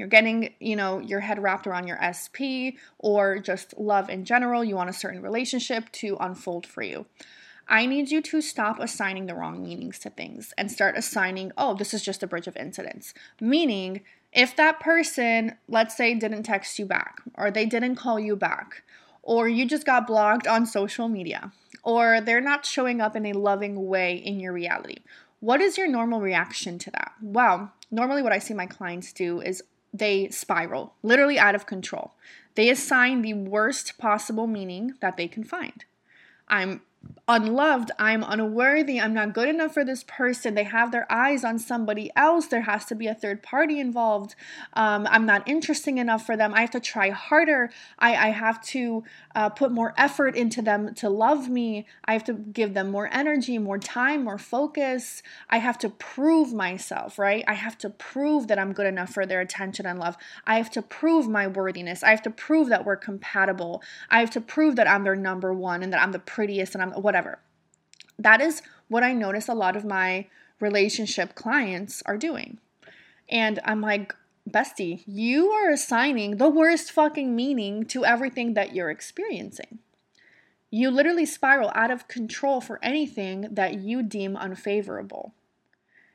you're 0.00 0.08
getting, 0.08 0.54
you 0.60 0.76
know, 0.76 0.98
your 0.98 1.20
head 1.20 1.42
wrapped 1.42 1.66
around 1.66 1.86
your 1.86 2.00
SP 2.00 2.80
or 2.98 3.38
just 3.38 3.76
love 3.76 4.08
in 4.08 4.24
general, 4.24 4.64
you 4.64 4.74
want 4.74 4.88
a 4.88 4.94
certain 4.94 5.20
relationship 5.20 5.92
to 5.92 6.16
unfold 6.18 6.66
for 6.66 6.82
you. 6.82 7.04
I 7.68 7.84
need 7.84 8.10
you 8.10 8.22
to 8.22 8.40
stop 8.40 8.80
assigning 8.80 9.26
the 9.26 9.34
wrong 9.34 9.62
meanings 9.62 9.98
to 10.00 10.10
things 10.10 10.54
and 10.56 10.72
start 10.72 10.96
assigning, 10.96 11.52
oh, 11.58 11.74
this 11.74 11.92
is 11.92 12.02
just 12.02 12.22
a 12.22 12.26
bridge 12.26 12.46
of 12.46 12.56
incidents. 12.56 13.12
Meaning, 13.42 14.00
if 14.32 14.56
that 14.56 14.80
person, 14.80 15.56
let's 15.68 15.96
say, 15.96 16.14
didn't 16.14 16.44
text 16.44 16.78
you 16.78 16.86
back, 16.86 17.20
or 17.34 17.50
they 17.50 17.66
didn't 17.66 17.96
call 17.96 18.18
you 18.18 18.36
back, 18.36 18.82
or 19.22 19.48
you 19.48 19.66
just 19.66 19.84
got 19.84 20.06
blocked 20.06 20.46
on 20.46 20.64
social 20.64 21.08
media, 21.08 21.52
or 21.84 22.22
they're 22.22 22.40
not 22.40 22.64
showing 22.64 23.02
up 23.02 23.14
in 23.14 23.26
a 23.26 23.34
loving 23.34 23.86
way 23.86 24.14
in 24.14 24.40
your 24.40 24.54
reality, 24.54 24.96
what 25.40 25.60
is 25.60 25.76
your 25.76 25.88
normal 25.88 26.20
reaction 26.20 26.78
to 26.78 26.90
that? 26.90 27.12
Well, 27.22 27.72
normally 27.90 28.22
what 28.22 28.32
I 28.32 28.38
see 28.38 28.54
my 28.54 28.66
clients 28.66 29.12
do 29.12 29.40
is 29.40 29.62
they 29.92 30.28
spiral, 30.28 30.94
literally 31.02 31.38
out 31.38 31.54
of 31.54 31.66
control. 31.66 32.12
They 32.54 32.68
assign 32.68 33.22
the 33.22 33.34
worst 33.34 33.98
possible 33.98 34.46
meaning 34.46 34.94
that 35.00 35.16
they 35.16 35.28
can 35.28 35.44
find. 35.44 35.84
I'm 36.48 36.82
unloved, 37.30 37.92
I'm 37.98 38.24
unworthy, 38.24 39.00
I'm 39.00 39.14
not 39.14 39.32
good 39.32 39.48
enough 39.48 39.72
for 39.72 39.84
this 39.84 40.02
person. 40.02 40.54
They 40.54 40.64
have 40.64 40.90
their 40.90 41.10
eyes 41.10 41.44
on 41.44 41.58
somebody 41.58 42.10
else. 42.16 42.48
There 42.48 42.62
has 42.62 42.84
to 42.86 42.94
be 42.96 43.06
a 43.06 43.14
third 43.14 43.42
party 43.42 43.78
involved. 43.78 44.34
Um, 44.74 45.06
I'm 45.08 45.26
not 45.26 45.46
interesting 45.48 45.98
enough 45.98 46.26
for 46.26 46.36
them. 46.36 46.52
I 46.52 46.60
have 46.60 46.72
to 46.72 46.80
try 46.80 47.10
harder. 47.10 47.70
I, 47.98 48.16
I 48.16 48.28
have 48.30 48.60
to 48.64 49.04
uh, 49.34 49.48
put 49.48 49.70
more 49.70 49.94
effort 49.96 50.34
into 50.34 50.60
them 50.60 50.92
to 50.96 51.08
love 51.08 51.48
me. 51.48 51.86
I 52.04 52.14
have 52.14 52.24
to 52.24 52.32
give 52.32 52.74
them 52.74 52.90
more 52.90 53.08
energy, 53.12 53.58
more 53.58 53.78
time, 53.78 54.24
more 54.24 54.38
focus. 54.38 55.22
I 55.48 55.58
have 55.58 55.78
to 55.78 55.88
prove 55.88 56.52
myself, 56.52 57.18
right? 57.18 57.44
I 57.46 57.54
have 57.54 57.78
to 57.78 57.90
prove 57.90 58.48
that 58.48 58.58
I'm 58.58 58.72
good 58.72 58.86
enough 58.86 59.10
for 59.10 59.24
their 59.24 59.40
attention 59.40 59.86
and 59.86 60.00
love. 60.00 60.16
I 60.46 60.56
have 60.56 60.70
to 60.72 60.82
prove 60.82 61.28
my 61.28 61.46
worthiness. 61.46 62.02
I 62.02 62.10
have 62.10 62.22
to 62.22 62.30
prove 62.30 62.68
that 62.70 62.84
we're 62.84 62.96
compatible. 62.96 63.82
I 64.10 64.18
have 64.18 64.30
to 64.30 64.40
prove 64.40 64.74
that 64.76 64.88
I'm 64.88 65.04
their 65.04 65.14
number 65.14 65.52
one 65.52 65.84
and 65.84 65.92
that 65.92 66.02
I'm 66.02 66.12
the 66.12 66.18
prettiest 66.18 66.74
and 66.74 66.82
I'm 66.82 66.89
Um, 66.94 67.02
whatever. 67.02 67.38
That 68.18 68.40
is 68.40 68.62
what 68.88 69.02
I 69.02 69.12
notice 69.12 69.48
a 69.48 69.54
lot 69.54 69.76
of 69.76 69.84
my 69.84 70.26
relationship 70.60 71.34
clients 71.34 72.02
are 72.06 72.16
doing. 72.16 72.58
And 73.28 73.60
I'm 73.64 73.80
like, 73.80 74.14
bestie, 74.48 75.02
you 75.06 75.50
are 75.50 75.70
assigning 75.70 76.36
the 76.36 76.50
worst 76.50 76.90
fucking 76.90 77.34
meaning 77.34 77.84
to 77.86 78.04
everything 78.04 78.54
that 78.54 78.74
you're 78.74 78.90
experiencing. 78.90 79.78
You 80.70 80.90
literally 80.90 81.26
spiral 81.26 81.72
out 81.74 81.90
of 81.90 82.08
control 82.08 82.60
for 82.60 82.78
anything 82.82 83.48
that 83.50 83.78
you 83.80 84.02
deem 84.02 84.36
unfavorable. 84.36 85.34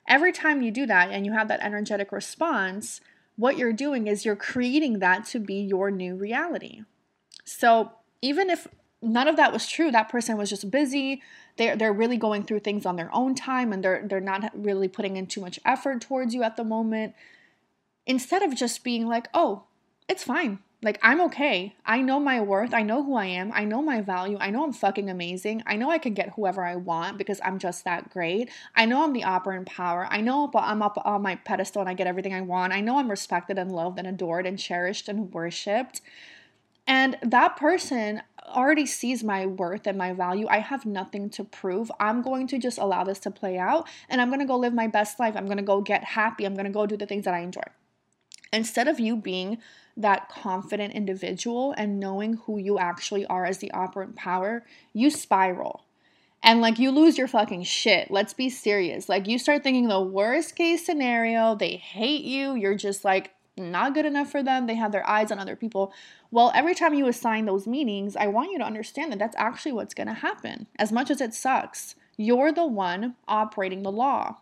Every 0.08 0.32
time 0.32 0.62
you 0.62 0.72
do 0.72 0.86
that 0.86 1.10
and 1.12 1.26
you 1.26 1.34
have 1.34 1.48
that 1.48 1.64
energetic 1.64 2.12
response, 2.12 3.02
what 3.36 3.58
you're 3.58 3.74
doing 3.74 4.08
is 4.08 4.24
you're 4.24 4.36
creating 4.36 5.00
that 5.00 5.26
to 5.28 5.40
be 5.40 5.56
your 5.56 5.92
new 5.92 6.16
reality. 6.16 6.84
So, 7.44 7.92
even 8.22 8.50
if 8.50 8.68
none 9.06 9.28
of 9.28 9.38
that 9.38 9.54
was 9.54 9.68
true. 9.68 9.92
That 9.92 10.10
person 10.10 10.38
was 10.38 10.50
just 10.50 10.70
busy. 10.72 11.22
They're, 11.58 11.76
they're 11.76 11.94
really 11.94 12.18
going 12.18 12.44
through 12.44 12.60
things 12.60 12.86
on 12.86 12.96
their 12.96 13.14
own 13.14 13.36
time 13.36 13.72
and 13.72 13.84
they're, 13.84 14.06
they're 14.06 14.20
not 14.20 14.52
really 14.54 14.88
putting 14.88 15.16
in 15.16 15.28
too 15.28 15.42
much 15.42 15.60
effort 15.64 16.02
towards 16.02 16.34
you 16.34 16.44
at 16.44 16.58
the 16.58 16.64
moment. 16.64 17.14
Instead 18.06 18.44
of 18.44 18.56
just 18.56 18.84
being 18.84 19.08
like, 19.08 19.28
oh, 19.34 19.64
it's 20.08 20.24
fine. 20.24 20.60
Like, 20.84 21.00
I'm 21.02 21.20
okay. 21.22 21.74
I 21.84 22.02
know 22.02 22.20
my 22.20 22.42
worth. 22.42 22.72
I 22.72 22.84
know 22.84 23.04
who 23.04 23.16
I 23.16 23.26
am. 23.26 23.52
I 23.54 23.64
know 23.64 23.82
my 23.82 24.02
value. 24.02 24.38
I 24.40 24.52
know 24.52 24.64
I'm 24.64 24.74
fucking 24.74 25.10
amazing. 25.10 25.64
I 25.66 25.78
know 25.78 25.90
I 25.90 25.98
can 25.98 26.14
get 26.14 26.34
whoever 26.36 26.64
I 26.64 26.76
want 26.76 27.18
because 27.18 27.42
I'm 27.44 27.58
just 27.58 27.86
that 27.86 28.12
great. 28.12 28.50
I 28.76 28.86
know 28.86 29.04
I'm 29.04 29.14
the 29.14 29.24
operant 29.24 29.66
power. 29.66 30.08
I 30.12 30.22
know 30.22 30.52
I'm 30.54 30.84
up 30.84 31.02
on 31.04 31.24
my 31.24 31.38
pedestal 31.38 31.82
and 31.82 31.90
I 31.90 31.96
get 31.96 32.06
everything 32.06 32.36
I 32.36 32.42
want. 32.42 32.72
I 32.72 32.82
know 32.82 33.00
I'm 33.00 33.10
respected 33.10 33.58
and 33.58 33.72
loved 33.72 33.98
and 33.98 34.08
adored 34.08 34.46
and 34.46 34.60
cherished 34.60 35.10
and 35.10 35.34
worshiped. 35.34 36.02
And 36.88 37.18
that 37.22 37.58
person 37.58 38.22
already 38.48 38.86
sees 38.86 39.24
my 39.24 39.46
worth 39.46 39.88
and 39.88 39.98
my 39.98 40.14
value. 40.14 40.48
I 40.48 40.60
have 40.60 40.86
nothing 40.86 41.30
to 41.32 41.44
prove. 41.44 41.92
I'm 42.00 42.22
going 42.22 42.48
to 42.48 42.60
just 42.60 42.78
allow 42.78 43.04
this 43.04 43.20
to 43.20 43.32
play 43.32 43.58
out 43.58 43.88
and 44.08 44.22
I'm 44.22 44.30
going 44.30 44.40
to 44.40 44.46
go 44.46 44.58
live 44.58 44.74
my 44.74 44.88
best 44.88 45.20
life. 45.20 45.36
I'm 45.36 45.46
going 45.46 45.58
to 45.58 45.64
go 45.64 45.82
get 45.82 46.04
happy. 46.04 46.46
I'm 46.46 46.54
going 46.54 46.66
to 46.66 46.72
go 46.72 46.86
do 46.86 46.98
the 46.98 47.08
things 47.08 47.26
that 47.26 47.34
I 47.34 47.40
enjoy. 47.40 47.64
Instead 48.54 48.88
of 48.88 49.00
you 49.00 49.16
being 49.16 49.58
that 49.98 50.30
confident 50.30 50.94
individual 50.94 51.74
and 51.78 52.00
knowing 52.00 52.34
who 52.46 52.58
you 52.58 52.78
actually 52.78 53.26
are 53.26 53.46
as 53.46 53.58
the 53.58 53.72
operant 53.72 54.16
power, 54.16 54.64
you 54.94 55.10
spiral. 55.10 55.86
And 56.44 56.62
like 56.62 56.78
you 56.78 56.92
lose 56.92 57.18
your 57.18 57.28
fucking 57.28 57.64
shit. 57.64 58.12
Let's 58.12 58.34
be 58.34 58.50
serious. 58.50 59.10
Like 59.10 59.28
you 59.28 59.40
start 59.40 59.64
thinking 59.64 59.88
the 59.88 60.02
worst 60.02 60.56
case 60.56 60.86
scenario, 60.86 61.56
they 61.56 61.78
hate 61.78 62.24
you, 62.24 62.54
you're 62.54 62.76
just 62.76 63.04
like, 63.04 63.32
not 63.58 63.94
good 63.94 64.06
enough 64.06 64.30
for 64.30 64.44
them. 64.44 64.68
They 64.68 64.76
have 64.76 64.92
their 64.92 65.08
eyes 65.08 65.32
on 65.32 65.40
other 65.40 65.56
people. 65.56 65.94
Well, 66.32 66.52
every 66.54 66.76
time 66.76 66.94
you 66.94 67.08
assign 67.08 67.46
those 67.46 67.68
meanings, 67.68 68.16
I 68.16 68.28
want 68.28 68.52
you 68.52 68.58
to 68.58 68.66
understand 68.66 69.12
that 69.12 69.20
that's 69.20 69.36
actually 69.38 69.72
what's 69.72 69.94
going 69.94 70.08
to 70.08 70.14
happen. 70.14 70.68
As 70.78 70.92
much 70.92 71.10
as 71.10 71.22
it 71.22 71.34
sucks, 71.34 71.96
you're 72.18 72.52
the 72.52 72.66
one 72.66 73.16
operating 73.28 73.84
the 73.84 73.92
law. 73.92 74.38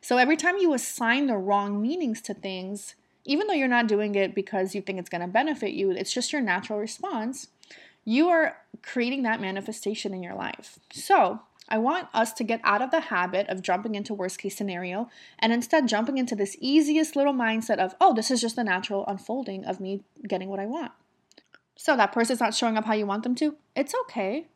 So 0.00 0.18
every 0.18 0.36
time 0.36 0.58
you 0.58 0.72
assign 0.72 1.26
the 1.26 1.36
wrong 1.36 1.82
meanings 1.82 2.20
to 2.22 2.34
things, 2.34 2.94
even 3.24 3.46
though 3.46 3.54
you're 3.54 3.68
not 3.68 3.88
doing 3.88 4.14
it 4.14 4.34
because 4.34 4.74
you 4.74 4.80
think 4.80 4.98
it's 4.98 5.10
going 5.10 5.20
to 5.20 5.26
benefit 5.26 5.72
you, 5.72 5.90
it's 5.90 6.12
just 6.12 6.32
your 6.32 6.42
natural 6.42 6.78
response, 6.78 7.48
you 8.04 8.28
are 8.28 8.56
creating 8.82 9.24
that 9.24 9.40
manifestation 9.40 10.14
in 10.14 10.22
your 10.22 10.34
life. 10.34 10.78
So, 10.92 11.40
I 11.68 11.78
want 11.78 12.08
us 12.14 12.32
to 12.34 12.44
get 12.44 12.60
out 12.62 12.82
of 12.82 12.90
the 12.90 13.00
habit 13.00 13.48
of 13.48 13.62
jumping 13.62 13.94
into 13.94 14.14
worst 14.14 14.38
case 14.38 14.56
scenario 14.56 15.08
and 15.38 15.52
instead 15.52 15.88
jumping 15.88 16.18
into 16.18 16.36
this 16.36 16.56
easiest 16.60 17.16
little 17.16 17.32
mindset 17.32 17.78
of, 17.78 17.94
oh, 18.00 18.14
this 18.14 18.30
is 18.30 18.40
just 18.40 18.56
the 18.56 18.64
natural 18.64 19.04
unfolding 19.06 19.64
of 19.64 19.80
me 19.80 20.02
getting 20.28 20.48
what 20.48 20.60
I 20.60 20.66
want. 20.66 20.92
So 21.76 21.96
that 21.96 22.12
person's 22.12 22.40
not 22.40 22.54
showing 22.54 22.76
up 22.76 22.84
how 22.84 22.94
you 22.94 23.06
want 23.06 23.24
them 23.24 23.34
to. 23.36 23.56
It's 23.74 23.94
okay. 24.02 24.46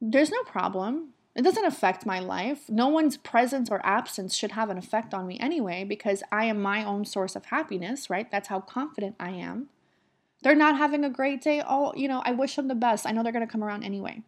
There's 0.00 0.30
no 0.30 0.42
problem. 0.44 1.10
It 1.36 1.42
doesn't 1.42 1.64
affect 1.64 2.06
my 2.06 2.18
life. 2.18 2.68
No 2.68 2.88
one's 2.88 3.16
presence 3.16 3.70
or 3.70 3.84
absence 3.84 4.34
should 4.34 4.52
have 4.52 4.70
an 4.70 4.78
effect 4.78 5.14
on 5.14 5.26
me 5.26 5.38
anyway 5.38 5.84
because 5.84 6.22
I 6.32 6.46
am 6.46 6.60
my 6.60 6.82
own 6.84 7.04
source 7.04 7.36
of 7.36 7.46
happiness, 7.46 8.10
right? 8.10 8.28
That's 8.30 8.48
how 8.48 8.60
confident 8.60 9.14
I 9.20 9.30
am. 9.30 9.68
They're 10.42 10.56
not 10.56 10.78
having 10.78 11.04
a 11.04 11.10
great 11.10 11.40
day. 11.40 11.62
Oh, 11.66 11.92
you 11.94 12.08
know, 12.08 12.22
I 12.24 12.32
wish 12.32 12.56
them 12.56 12.68
the 12.68 12.74
best. 12.74 13.06
I 13.06 13.12
know 13.12 13.22
they're 13.22 13.32
going 13.32 13.46
to 13.46 13.50
come 13.50 13.62
around 13.62 13.84
anyway. 13.84 14.22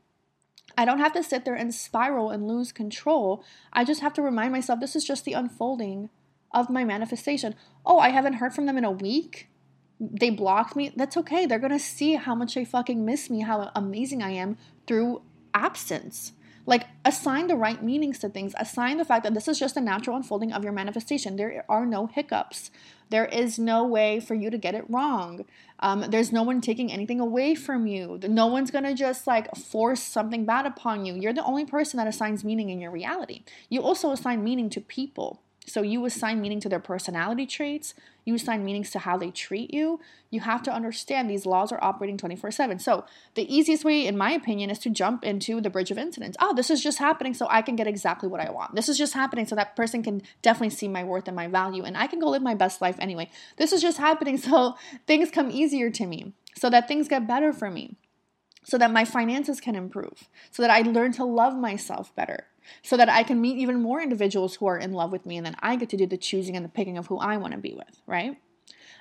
I 0.77 0.85
don't 0.85 0.99
have 0.99 1.13
to 1.15 1.23
sit 1.23 1.45
there 1.45 1.55
and 1.55 1.75
spiral 1.75 2.31
and 2.31 2.47
lose 2.47 2.73
control. 2.73 3.45
I 3.73 3.85
just 3.85 4.01
have 4.01 4.15
to 4.15 4.23
remind 4.23 4.53
myself 4.53 4.81
this 4.81 4.97
is 4.97 5.05
just 5.05 5.25
the 5.25 5.33
unfolding 5.33 6.11
of 6.53 6.71
my 6.71 6.85
manifestation. 6.85 7.55
Oh, 7.85 7.99
I 7.99 8.11
haven't 8.11 8.35
heard 8.35 8.55
from 8.55 8.67
them 8.67 8.79
in 8.79 8.85
a 8.85 8.91
week. 8.91 9.49
they 10.01 10.31
blocked 10.31 10.75
me, 10.77 10.93
that's 10.97 11.17
okay. 11.17 11.45
They're 11.45 11.59
going 11.59 11.73
to 11.73 11.79
see 11.79 12.15
how 12.15 12.35
much 12.35 12.55
they 12.55 12.65
fucking 12.65 13.05
miss 13.05 13.29
me, 13.29 13.41
how 13.41 13.71
amazing 13.77 14.23
I 14.23 14.31
am 14.31 14.57
through 14.87 15.23
absence. 15.53 16.33
Like, 16.67 16.87
assign 17.05 17.47
the 17.47 17.57
right 17.57 17.83
meanings 17.83 18.19
to 18.21 18.29
things. 18.29 18.55
Assign 18.59 18.99
the 18.99 19.05
fact 19.05 19.25
that 19.25 19.35
this 19.35 19.49
is 19.49 19.59
just 19.59 19.77
a 19.77 19.81
natural 19.81 20.17
unfolding 20.17 20.53
of 20.53 20.63
your 20.63 20.73
manifestation. 20.73 21.37
There 21.37 21.65
are 21.69 21.87
no 21.87 22.07
hiccups. 22.07 22.71
There 23.11 23.27
is 23.27 23.59
no 23.59 23.85
way 23.85 24.21
for 24.21 24.35
you 24.35 24.51
to 24.51 24.59
get 24.59 24.75
it 24.75 24.89
wrong. 24.89 25.45
Um, 25.81 26.07
there's 26.09 26.31
no 26.31 26.45
one 26.45 26.61
taking 26.61 26.93
anything 26.93 27.19
away 27.19 27.55
from 27.55 27.87
you. 27.87 28.21
No 28.23 28.47
one's 28.47 28.71
gonna 28.71 28.95
just 28.95 29.27
like 29.27 29.55
force 29.57 30.03
something 30.03 30.45
bad 30.45 30.65
upon 30.65 31.05
you. 31.05 31.15
You're 31.15 31.33
the 31.33 31.45
only 31.45 31.65
person 31.65 31.99
that 31.99 32.07
assigns 32.07 32.45
meaning 32.45 32.71
in 32.71 32.81
your 32.81 32.93
reality. 32.93 33.43
You 33.69 33.83
also 33.83 34.13
assign 34.13 34.45
meaning 34.45 34.71
to 34.71 34.81
people. 34.81 35.43
So 35.71 35.83
you 35.83 36.05
assign 36.05 36.41
meaning 36.41 36.61
to 36.61 36.69
their 36.69 36.81
personality 36.81 37.47
traits, 37.47 37.95
you 38.25 38.35
assign 38.35 38.65
meanings 38.65 38.91
to 38.91 38.99
how 38.99 39.17
they 39.17 39.31
treat 39.31 39.73
you. 39.73 40.01
You 40.31 40.41
have 40.41 40.63
to 40.65 40.73
understand 40.73 41.29
these 41.29 41.47
laws 41.47 41.73
are 41.73 41.83
operating 41.83 42.17
24 42.17 42.51
7. 42.51 42.79
So 42.79 43.05
the 43.35 43.53
easiest 43.55 43.85
way, 43.85 44.07
in 44.07 44.17
my 44.17 44.33
opinion, 44.33 44.71
is 44.71 44.79
to 44.81 44.91
jump 44.91 45.25
into 45.25 45.61
the 45.61 45.71
bridge 45.71 45.91
of 45.91 45.99
incidents. 45.99 46.37
Oh, 46.41 46.55
this 46.55 46.71
is 46.71 46.83
just 46.83 46.99
happening 46.99 47.35
so 47.35 47.47
I 47.49 47.63
can 47.63 47.77
get 47.77 47.87
exactly 47.87 48.29
what 48.29 48.41
I 48.41 48.51
want. 48.51 48.75
This 48.75 48.89
is 48.89 48.99
just 48.99 49.15
happening 49.15 49.47
so 49.47 49.55
that 49.57 49.77
person 49.77 50.03
can 50.03 50.23
definitely 50.43 50.71
see 50.71 50.89
my 50.89 51.05
worth 51.05 51.27
and 51.27 51.37
my 51.37 51.47
value, 51.47 51.85
and 51.85 51.97
I 51.97 52.07
can 52.07 52.21
go 52.21 52.29
live 52.29 52.43
my 52.43 52.55
best 52.55 52.81
life 52.81 52.97
anyway. 52.99 53.31
This 53.57 53.73
is 53.73 53.83
just 53.83 53.99
happening 53.99 54.37
so 54.51 54.77
things 55.07 55.31
come 55.31 55.51
easier 55.51 55.91
to 55.91 56.07
me, 56.07 56.33
so 56.57 56.69
that 56.71 56.89
things 56.89 57.09
get 57.09 57.27
better 57.27 57.53
for 57.53 57.71
me 57.71 57.97
so 58.63 58.79
that 58.79 58.91
my 58.91 59.05
finances 59.05 59.61
can 59.61 59.75
improve, 59.75 60.29
so 60.51 60.63
that 60.63 60.71
I 60.71 60.83
learn 60.83 61.13
to 61.13 61.25
love 61.25 61.57
myself 61.57 62.15
better, 62.15 62.47
so 62.83 62.97
that 62.97 63.09
I 63.09 63.23
can 63.23 63.41
meet 63.41 63.59
even 63.59 63.81
more 63.81 64.01
individuals 64.01 64.57
who 64.57 64.67
are 64.67 64.79
in 64.79 64.93
love 64.93 65.13
with 65.13 65.27
me, 65.27 65.37
and 65.37 65.47
then 65.47 65.57
I 65.61 65.77
get 65.77 65.89
to 65.91 65.97
do 65.97 66.07
the 66.07 66.17
choosing 66.17 66.57
and 66.57 66.65
the 66.65 66.71
picking 66.71 66.99
of 66.99 67.07
who 67.07 67.19
I 67.19 67.37
want 67.37 67.53
to 67.53 67.59
be 67.59 67.75
with, 67.75 68.01
right? 68.07 68.37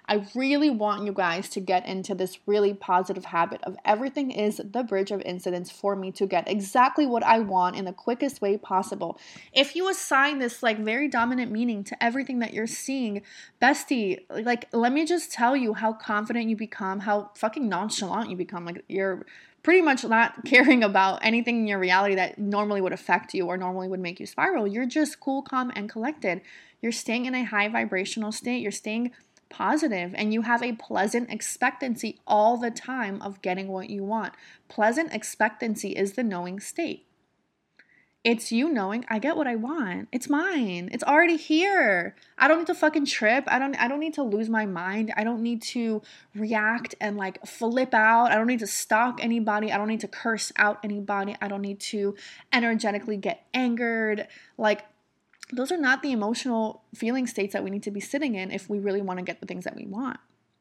I 0.10 0.26
really 0.34 0.72
want 0.72 1.06
you 1.06 1.14
guys 1.14 1.50
to 1.50 1.60
get 1.60 1.86
into 1.86 2.16
this 2.16 2.40
really 2.48 2.74
positive 2.74 3.26
habit 3.26 3.62
of 3.64 3.78
everything 3.86 4.32
is 4.32 4.58
the 4.58 4.82
bridge 4.82 5.12
of 5.12 5.22
incidents 5.22 5.70
for 5.70 5.96
me 5.96 6.12
to 6.14 6.26
get 6.26 6.50
exactly 6.50 7.06
what 7.06 7.22
I 7.22 7.40
want 7.40 7.76
in 7.76 7.86
the 7.86 7.94
quickest 7.94 8.42
way 8.42 8.58
possible. 8.58 9.20
If 9.54 9.76
you 9.76 9.88
assign 9.88 10.40
this 10.40 10.64
like 10.64 10.80
very 10.80 11.08
dominant 11.08 11.52
meaning 11.52 11.84
to 11.84 12.04
everything 12.04 12.40
that 12.40 12.56
you're 12.56 12.66
seeing, 12.66 13.22
bestie, 13.62 14.22
like 14.32 14.66
let 14.74 14.92
me 14.92 15.06
just 15.06 15.32
tell 15.32 15.56
you 15.56 15.76
how 15.76 15.94
confident 15.94 16.50
you 16.50 16.56
become, 16.56 17.02
how 17.02 17.30
fucking 17.36 17.70
nonchalant 17.70 18.32
you 18.32 18.36
become. 18.36 18.66
Like 18.66 18.84
you're 18.90 19.28
pretty 19.64 19.82
much 19.82 20.04
not 20.04 20.46
caring 20.46 20.84
about 20.84 21.20
anything 21.24 21.62
in 21.62 21.68
your 21.68 21.80
reality 21.80 22.16
that 22.16 22.38
normally 22.38 22.82
would 22.82 22.94
affect 22.94 23.34
you 23.34 23.46
or 23.48 23.58
normally 23.58 23.88
would 23.88 24.00
make 24.00 24.20
you 24.20 24.26
spiral. 24.26 24.68
You're 24.68 24.86
just 24.86 25.20
cool, 25.20 25.42
calm, 25.42 25.72
and 25.76 25.90
collected. 25.90 26.42
You're 26.82 26.92
staying 26.92 27.26
in 27.26 27.36
a 27.36 27.44
high 27.44 27.68
vibrational 27.68 28.32
state. 28.32 28.62
You're 28.62 28.72
staying 28.72 29.12
positive 29.50 30.14
and 30.16 30.34
you 30.34 30.44
have 30.44 30.64
a 30.64 30.74
pleasant 30.74 31.32
expectancy 31.32 32.20
all 32.28 32.58
the 32.58 32.72
time 32.72 33.22
of 33.22 33.42
getting 33.42 33.68
what 33.68 33.90
you 33.90 34.04
want. 34.04 34.34
Pleasant 34.68 35.14
expectancy 35.14 35.90
is 35.90 36.14
the 36.14 36.24
knowing 36.24 36.60
state. 36.60 37.06
It's 38.26 38.52
you 38.52 38.68
knowing 38.68 39.06
I 39.08 39.18
get 39.18 39.38
what 39.38 39.48
I 39.48 39.56
want. 39.56 40.10
It's 40.12 40.30
mine. 40.30 40.90
It's 40.92 41.06
already 41.06 41.38
here. 41.38 42.16
I 42.38 42.50
don't 42.50 42.60
need 42.60 42.68
to 42.68 42.76
fucking 42.76 43.06
trip. 43.06 43.46
I 43.48 43.60
don't 43.60 43.76
I 43.76 43.88
don't 43.88 44.02
need 44.02 44.16
to 44.16 44.24
lose 44.24 44.50
my 44.50 44.66
mind. 44.66 45.14
I 45.16 45.24
don't 45.24 45.42
need 45.42 45.62
to 45.64 46.02
react 46.36 46.96
and 47.00 47.16
like 47.16 47.46
flip 47.46 47.94
out. 47.94 48.32
I 48.32 48.36
don't 48.36 48.48
need 48.48 48.60
to 48.60 48.68
stalk 48.68 49.24
anybody. 49.24 49.72
I 49.72 49.78
don't 49.78 49.88
need 49.88 50.02
to 50.02 50.10
curse 50.10 50.52
out 50.58 50.80
anybody. 50.84 51.38
I 51.42 51.48
don't 51.48 51.62
need 51.62 51.80
to 51.80 52.16
energetically 52.52 53.16
get 53.16 53.48
angered. 53.54 54.28
Like 54.58 54.84
those 55.54 55.72
are 55.72 55.78
not 55.78 56.02
the 56.02 56.12
emotional 56.12 56.84
feeling 56.94 57.26
states 57.26 57.54
that 57.54 57.64
we 57.64 57.70
need 57.70 57.84
to 57.84 57.92
be 57.92 58.02
sitting 58.02 58.36
in 58.36 58.52
if 58.52 58.70
we 58.70 58.80
really 58.80 59.02
want 59.02 59.20
to 59.20 59.26
get 59.26 59.40
the 59.40 59.48
things 59.48 59.64
that 59.64 59.78
we 59.78 59.86
want. 59.86 60.20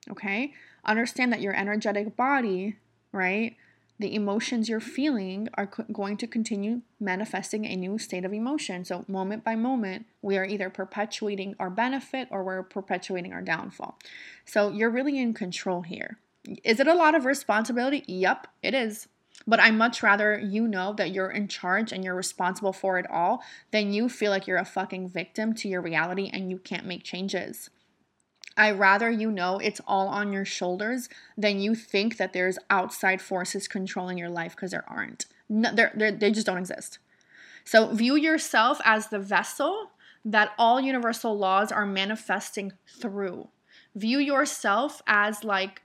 Okay? 0.08 0.52
Understand 0.84 1.32
that 1.32 1.40
your 1.40 1.54
energetic 1.54 2.16
body, 2.16 2.76
right? 3.10 3.56
The 3.98 4.14
emotions 4.14 4.68
you're 4.68 4.80
feeling 4.80 5.48
are 5.54 5.66
co- 5.66 5.84
going 5.92 6.16
to 6.18 6.26
continue 6.26 6.82
manifesting 7.00 7.64
a 7.64 7.76
new 7.76 7.98
state 7.98 8.24
of 8.24 8.32
emotion. 8.32 8.84
So, 8.84 9.04
moment 9.08 9.44
by 9.44 9.56
moment, 9.56 10.06
we 10.22 10.36
are 10.36 10.44
either 10.44 10.70
perpetuating 10.70 11.56
our 11.58 11.70
benefit 11.70 12.28
or 12.30 12.44
we're 12.44 12.62
perpetuating 12.62 13.32
our 13.32 13.42
downfall. 13.42 13.98
So, 14.44 14.70
you're 14.70 14.90
really 14.90 15.18
in 15.18 15.34
control 15.34 15.82
here. 15.82 16.18
Is 16.64 16.80
it 16.80 16.86
a 16.86 16.94
lot 16.94 17.14
of 17.14 17.24
responsibility? 17.24 18.04
Yep, 18.06 18.46
it 18.62 18.74
is. 18.74 19.08
But 19.46 19.60
I 19.60 19.70
much 19.70 20.02
rather 20.02 20.38
you 20.38 20.66
know 20.66 20.92
that 20.94 21.10
you're 21.10 21.30
in 21.30 21.48
charge 21.48 21.92
and 21.92 22.04
you're 22.04 22.14
responsible 22.14 22.72
for 22.72 22.98
it 22.98 23.08
all 23.10 23.42
than 23.70 23.92
you 23.92 24.08
feel 24.08 24.30
like 24.30 24.46
you're 24.46 24.58
a 24.58 24.64
fucking 24.64 25.08
victim 25.08 25.54
to 25.54 25.68
your 25.68 25.80
reality 25.80 26.30
and 26.32 26.50
you 26.50 26.58
can't 26.58 26.86
make 26.86 27.04
changes. 27.04 27.70
I 28.58 28.72
rather 28.72 29.10
you 29.10 29.30
know 29.30 29.58
it's 29.58 29.80
all 29.86 30.08
on 30.08 30.32
your 30.32 30.44
shoulders 30.44 31.08
than 31.36 31.60
you 31.60 31.74
think 31.74 32.16
that 32.16 32.32
there's 32.32 32.58
outside 32.68 33.22
forces 33.22 33.68
controlling 33.68 34.18
your 34.18 34.28
life 34.28 34.56
because 34.56 34.72
there 34.72 34.84
aren't. 34.88 35.26
No, 35.48 35.72
they're, 35.72 35.92
they're, 35.94 36.12
they 36.12 36.30
just 36.30 36.46
don't 36.46 36.58
exist. 36.58 36.98
So 37.64 37.94
view 37.94 38.16
yourself 38.16 38.80
as 38.84 39.08
the 39.08 39.18
vessel 39.18 39.92
that 40.24 40.52
all 40.58 40.80
universal 40.80 41.38
laws 41.38 41.70
are 41.70 41.86
manifesting 41.86 42.72
through. 42.86 43.48
View 43.94 44.18
yourself 44.18 45.00
as 45.06 45.44
like 45.44 45.82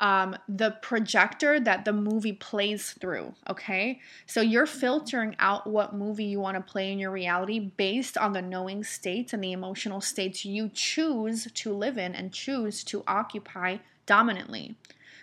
um, 0.00 0.34
the 0.48 0.72
projector 0.82 1.60
that 1.60 1.84
the 1.84 1.92
movie 1.92 2.32
plays 2.32 2.92
through. 2.92 3.34
Okay. 3.48 4.00
So 4.26 4.40
you're 4.40 4.66
filtering 4.66 5.36
out 5.38 5.66
what 5.66 5.94
movie 5.94 6.24
you 6.24 6.40
want 6.40 6.56
to 6.56 6.72
play 6.72 6.90
in 6.90 6.98
your 6.98 7.10
reality 7.10 7.58
based 7.58 8.16
on 8.16 8.32
the 8.32 8.42
knowing 8.42 8.82
states 8.82 9.32
and 9.32 9.44
the 9.44 9.52
emotional 9.52 10.00
states 10.00 10.44
you 10.44 10.70
choose 10.72 11.48
to 11.52 11.72
live 11.72 11.98
in 11.98 12.14
and 12.14 12.32
choose 12.32 12.82
to 12.84 13.04
occupy 13.06 13.78
dominantly. 14.06 14.74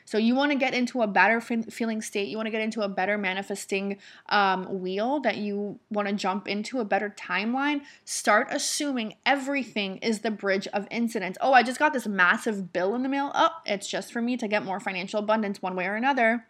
So 0.08 0.18
you 0.18 0.36
want 0.36 0.54
to 0.54 0.58
get 0.58 0.74
into 0.74 1.02
a 1.02 1.08
better 1.08 1.42
feeling 1.42 2.02
state. 2.02 2.30
You 2.30 2.38
want 2.38 2.48
to 2.48 2.52
get 2.52 2.62
into 2.62 2.82
a 2.82 2.88
better 2.88 3.18
manifesting 3.18 3.98
um, 4.30 4.80
wheel 4.80 5.20
that 5.20 5.36
you 5.36 5.80
want 5.90 6.08
to 6.08 6.14
jump 6.14 6.48
into 6.48 6.80
a 6.80 6.86
better 6.86 7.14
timeline. 7.20 7.82
Start 8.06 8.48
assuming 8.50 9.16
everything 9.26 9.98
is 9.98 10.22
the 10.22 10.32
bridge 10.32 10.66
of 10.68 10.88
incidents. 10.90 11.38
Oh, 11.42 11.52
I 11.52 11.62
just 11.62 11.78
got 11.78 11.92
this 11.92 12.08
massive 12.08 12.72
bill 12.72 12.96
in 12.96 13.04
the 13.04 13.10
mail. 13.10 13.32
Oh, 13.36 13.50
it's 13.66 13.90
just 13.90 14.14
for 14.14 14.22
me 14.22 14.38
to 14.38 14.48
get 14.48 14.64
more 14.64 14.80
financial 14.80 15.20
abundance 15.20 15.62
one 15.62 15.76
way 15.76 15.86
or 15.86 15.96
another. 15.96 16.46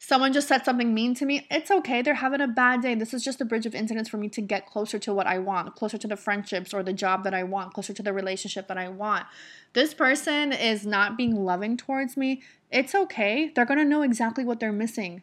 Someone 0.00 0.32
just 0.32 0.46
said 0.46 0.64
something 0.64 0.94
mean 0.94 1.14
to 1.14 1.26
me. 1.26 1.46
It's 1.50 1.72
okay. 1.72 2.02
They're 2.02 2.14
having 2.14 2.40
a 2.40 2.46
bad 2.46 2.82
day. 2.82 2.94
This 2.94 3.12
is 3.12 3.24
just 3.24 3.40
a 3.40 3.44
bridge 3.44 3.66
of 3.66 3.74
incidents 3.74 4.08
for 4.08 4.16
me 4.16 4.28
to 4.28 4.40
get 4.40 4.64
closer 4.64 4.98
to 5.00 5.12
what 5.12 5.26
I 5.26 5.38
want, 5.38 5.74
closer 5.74 5.98
to 5.98 6.06
the 6.06 6.16
friendships 6.16 6.72
or 6.72 6.84
the 6.84 6.92
job 6.92 7.24
that 7.24 7.34
I 7.34 7.42
want, 7.42 7.74
closer 7.74 7.92
to 7.92 8.02
the 8.02 8.12
relationship 8.12 8.68
that 8.68 8.78
I 8.78 8.88
want. 8.88 9.26
This 9.72 9.94
person 9.94 10.52
is 10.52 10.86
not 10.86 11.16
being 11.16 11.34
loving 11.44 11.76
towards 11.76 12.16
me. 12.16 12.42
It's 12.70 12.94
okay. 12.94 13.50
They're 13.54 13.66
going 13.66 13.78
to 13.78 13.84
know 13.84 14.02
exactly 14.02 14.44
what 14.44 14.60
they're 14.60 14.72
missing 14.72 15.22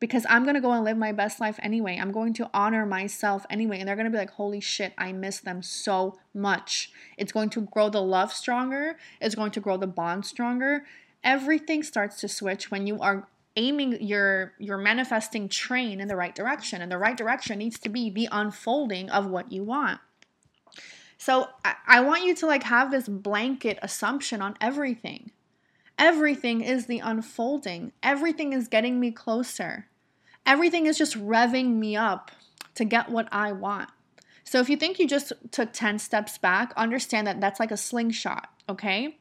because 0.00 0.24
I'm 0.28 0.44
going 0.44 0.54
to 0.54 0.60
go 0.60 0.72
and 0.72 0.84
live 0.84 0.96
my 0.96 1.12
best 1.12 1.38
life 1.38 1.58
anyway. 1.62 1.98
I'm 2.00 2.12
going 2.12 2.32
to 2.34 2.50
honor 2.54 2.86
myself 2.86 3.44
anyway. 3.50 3.78
And 3.78 3.88
they're 3.88 3.96
going 3.96 4.06
to 4.06 4.10
be 4.10 4.18
like, 4.18 4.30
holy 4.30 4.60
shit, 4.60 4.94
I 4.96 5.12
miss 5.12 5.40
them 5.40 5.62
so 5.62 6.18
much. 6.34 6.90
It's 7.18 7.32
going 7.32 7.50
to 7.50 7.62
grow 7.62 7.90
the 7.90 8.02
love 8.02 8.32
stronger, 8.32 8.96
it's 9.20 9.34
going 9.34 9.50
to 9.52 9.60
grow 9.60 9.76
the 9.76 9.86
bond 9.86 10.24
stronger. 10.24 10.84
Everything 11.22 11.82
starts 11.82 12.20
to 12.20 12.28
switch 12.28 12.70
when 12.70 12.86
you 12.86 13.00
are 13.00 13.26
aiming 13.56 14.02
your 14.02 14.52
your 14.58 14.78
manifesting 14.78 15.48
train 15.48 16.00
in 16.00 16.08
the 16.08 16.16
right 16.16 16.34
direction 16.34 16.82
and 16.82 16.90
the 16.90 16.98
right 16.98 17.16
direction 17.16 17.58
needs 17.58 17.78
to 17.80 17.88
be 17.88 18.10
the 18.10 18.28
unfolding 18.30 19.10
of 19.10 19.26
what 19.26 19.50
you 19.50 19.62
want. 19.62 20.00
So 21.18 21.48
I, 21.64 21.74
I 21.86 22.00
want 22.00 22.24
you 22.24 22.34
to 22.36 22.46
like 22.46 22.62
have 22.64 22.90
this 22.90 23.08
blanket 23.08 23.78
assumption 23.82 24.42
on 24.42 24.56
everything. 24.60 25.30
Everything 25.98 26.60
is 26.60 26.86
the 26.86 26.98
unfolding. 26.98 27.92
Everything 28.02 28.52
is 28.52 28.68
getting 28.68 29.00
me 29.00 29.10
closer. 29.10 29.86
Everything 30.44 30.86
is 30.86 30.98
just 30.98 31.18
revving 31.18 31.76
me 31.76 31.96
up 31.96 32.30
to 32.74 32.84
get 32.84 33.08
what 33.08 33.28
i 33.32 33.50
want. 33.52 33.88
So 34.44 34.60
if 34.60 34.68
you 34.68 34.76
think 34.76 34.98
you 34.98 35.08
just 35.08 35.32
took 35.50 35.72
10 35.72 35.98
steps 35.98 36.38
back 36.38 36.72
understand 36.76 37.26
that 37.26 37.40
that's 37.40 37.58
like 37.58 37.70
a 37.70 37.76
slingshot 37.76 38.48
okay? 38.68 39.18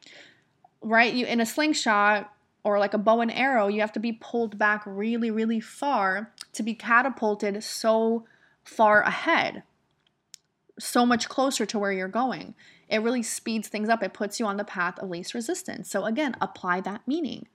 Right? 0.81 1.13
You 1.13 1.25
in 1.25 1.39
a 1.39 1.45
slingshot 1.45 2.31
or 2.65 2.79
like 2.79 2.95
a 2.95 2.97
bow 2.97 3.21
and 3.21 3.31
arrow, 3.31 3.67
you 3.67 3.79
have 3.79 3.93
to 3.93 3.99
be 3.99 4.11
pulled 4.11 4.57
back 4.57 4.81
really, 4.87 5.29
really 5.29 5.59
far 5.59 6.33
to 6.51 6.63
be 6.63 6.73
catapulted 6.73 7.63
so 7.63 8.25
far 8.63 9.03
ahead, 9.03 9.61
so 10.79 11.05
much 11.05 11.29
closer 11.29 11.63
to 11.67 11.77
where 11.77 11.91
you're 11.91 12.07
going. 12.07 12.55
It 12.89 13.03
really 13.03 13.21
speeds 13.21 13.67
things 13.67 13.87
up. 13.87 14.01
It 14.01 14.13
puts 14.13 14.39
you 14.39 14.47
on 14.47 14.57
the 14.57 14.63
path 14.63 14.97
of 14.97 15.11
least 15.11 15.35
resistance. 15.35 15.91
So, 15.91 16.05
again, 16.05 16.35
apply 16.41 16.81
that 16.81 17.07
meaning. 17.07 17.47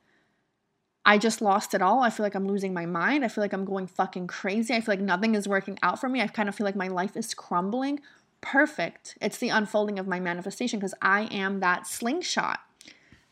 I 1.04 1.18
just 1.18 1.42
lost 1.42 1.74
it 1.74 1.82
all. 1.82 2.04
I 2.04 2.10
feel 2.10 2.24
like 2.24 2.36
I'm 2.36 2.46
losing 2.46 2.72
my 2.72 2.86
mind. 2.86 3.24
I 3.24 3.28
feel 3.28 3.42
like 3.42 3.52
I'm 3.52 3.64
going 3.64 3.88
fucking 3.88 4.28
crazy. 4.28 4.74
I 4.74 4.80
feel 4.80 4.92
like 4.92 5.00
nothing 5.00 5.34
is 5.34 5.48
working 5.48 5.76
out 5.82 6.00
for 6.00 6.08
me. 6.08 6.20
I 6.20 6.28
kind 6.28 6.48
of 6.48 6.54
feel 6.54 6.64
like 6.64 6.76
my 6.76 6.88
life 6.88 7.16
is 7.16 7.34
crumbling. 7.34 7.98
Perfect. 8.42 9.18
It's 9.20 9.38
the 9.38 9.48
unfolding 9.48 9.98
of 9.98 10.06
my 10.06 10.20
manifestation 10.20 10.78
because 10.78 10.94
I 11.02 11.22
am 11.32 11.58
that 11.60 11.88
slingshot. 11.88 12.60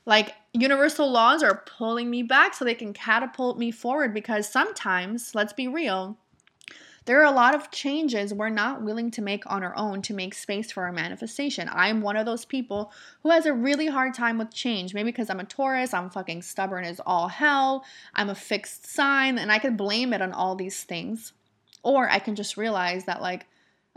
Like 0.05 0.35
universal 0.53 1.11
laws 1.11 1.43
are 1.43 1.63
pulling 1.67 2.11
me 2.11 2.23
back 2.23 2.55
so 2.55 2.65
they 2.65 2.75
can 2.75 2.93
catapult 2.93 3.59
me 3.59 3.71
forward 3.71 4.15
because 4.15 4.49
sometimes, 4.49 5.35
let's 5.35 5.53
be 5.53 5.69
real, 5.69 6.19
There 7.09 7.23
are 7.23 7.25
a 7.25 7.31
lot 7.35 7.55
of 7.55 7.71
changes 7.71 8.35
we're 8.35 8.51
not 8.51 8.83
willing 8.83 9.11
to 9.13 9.23
make 9.23 9.51
on 9.51 9.65
our 9.65 9.75
own 9.79 10.03
to 10.03 10.13
make 10.13 10.35
space 10.35 10.71
for 10.71 10.85
our 10.85 10.93
manifestation. 10.93 11.67
I'm 11.73 12.03
one 12.03 12.19
of 12.19 12.27
those 12.27 12.45
people 12.45 12.93
who 13.23 13.31
has 13.31 13.47
a 13.47 13.55
really 13.55 13.87
hard 13.87 14.13
time 14.13 14.37
with 14.37 14.53
change. 14.53 14.93
Maybe 14.93 15.11
because 15.11 15.31
I'm 15.31 15.41
a 15.41 15.45
Taurus, 15.45 15.95
I'm 15.95 16.11
fucking 16.11 16.43
stubborn 16.43 16.85
as 16.85 17.01
all 17.07 17.29
hell, 17.29 17.83
I'm 18.15 18.29
a 18.29 18.35
fixed 18.35 18.87
sign, 18.87 19.39
and 19.39 19.51
I 19.51 19.59
can 19.59 19.75
blame 19.75 20.13
it 20.13 20.21
on 20.21 20.33
all 20.33 20.55
these 20.55 20.85
things. 20.85 21.33
Or 21.83 22.11
I 22.11 22.19
can 22.19 22.35
just 22.35 22.59
realize 22.59 23.07
that, 23.07 23.23
like, 23.23 23.47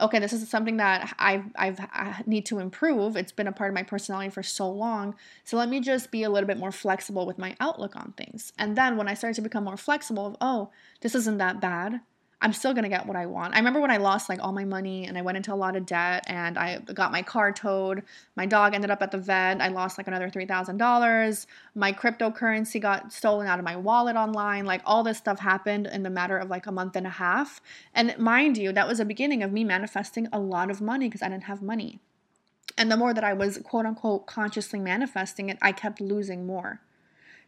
okay, 0.02 0.20
this 0.20 0.34
is 0.34 0.48
something 0.50 0.78
that 0.78 1.16
I've, 1.20 1.46
I've 1.56 1.80
I 1.80 2.24
need 2.26 2.46
to 2.48 2.60
improve. 2.60 3.16
It's 3.16 3.32
been 3.32 3.48
a 3.48 3.52
part 3.52 3.70
of 3.70 3.76
my 3.76 3.84
personality 3.84 4.30
for 4.30 4.44
so 4.44 4.70
long. 4.70 5.16
So 5.44 5.58
let 5.58 5.70
me 5.70 5.80
just 5.80 6.12
be 6.12 6.24
a 6.24 6.30
little 6.30 6.48
bit 6.48 6.58
more 6.58 6.72
flexible 6.72 7.26
with 7.26 7.38
my 7.38 7.56
outlook 7.60 7.96
on 7.96 8.14
things. 8.18 8.52
And 8.58 8.76
then 8.76 8.98
when 8.98 9.08
I 9.08 9.14
start 9.14 9.36
to 9.36 9.42
become 9.42 9.64
more 9.64 9.78
flexible, 9.78 10.28
of, 10.28 10.38
oh, 10.42 10.70
this 11.02 11.16
isn't 11.16 11.38
that 11.38 11.62
bad. 11.62 12.02
I'm 12.44 12.54
still 12.54 12.74
gonna 12.74 12.90
get 12.90 13.06
what 13.06 13.16
I 13.16 13.28
want. 13.28 13.54
I 13.54 13.58
remember 13.58 13.80
when 13.80 13.92
I 13.92 13.98
lost 13.98 14.28
like 14.28 14.40
all 14.42 14.52
my 14.52 14.66
money 14.66 15.06
and 15.06 15.16
I 15.16 15.22
went 15.22 15.38
into 15.38 15.54
a 15.54 15.56
lot 15.56 15.76
of 15.76 15.86
debt 15.86 16.24
and 16.26 16.58
I 16.58 16.80
got 16.80 17.12
my 17.12 17.22
car 17.22 17.52
towed. 17.52 18.02
My 18.36 18.48
dog 18.48 18.74
ended 18.74 18.90
up 18.90 19.04
at 19.04 19.12
the 19.12 19.20
vet. 19.20 19.62
I 19.62 19.68
lost 19.68 20.00
like 20.00 20.08
another 20.08 20.28
three 20.28 20.48
thousand 20.48 20.78
dollars. 20.78 21.46
My 21.76 21.94
cryptocurrency 21.94 22.82
got 22.82 23.14
stolen 23.14 23.46
out 23.46 23.60
of 23.60 23.66
my 23.66 23.76
wallet 23.76 24.16
online. 24.16 24.66
Like 24.66 24.82
all 24.86 25.04
this 25.04 25.20
stuff 25.20 25.40
happened 25.40 25.86
in 25.86 26.02
the 26.02 26.10
matter 26.10 26.38
of 26.38 26.50
like 26.50 26.66
a 26.66 26.72
month 26.72 26.96
and 26.96 27.06
a 27.06 27.12
half. 27.12 27.62
And 27.94 28.18
mind 28.18 28.58
you, 28.58 28.72
that 28.72 28.88
was 28.88 28.98
the 28.98 29.06
beginning 29.06 29.44
of 29.44 29.52
me 29.52 29.64
manifesting 29.64 30.28
a 30.34 30.40
lot 30.40 30.72
of 30.72 30.82
money 30.82 31.08
because 31.08 31.22
I 31.22 31.30
didn't 31.30 31.44
have 31.44 31.62
money. 31.62 32.00
And 32.76 32.92
the 32.92 32.98
more 32.98 33.14
that 33.14 33.24
I 33.24 33.34
was 33.34 33.60
quote 33.64 33.86
unquote 33.86 34.26
consciously 34.26 34.80
manifesting 34.80 35.50
it, 35.50 35.60
I 35.62 35.72
kept 35.72 36.02
losing 36.02 36.48
more. 36.48 36.82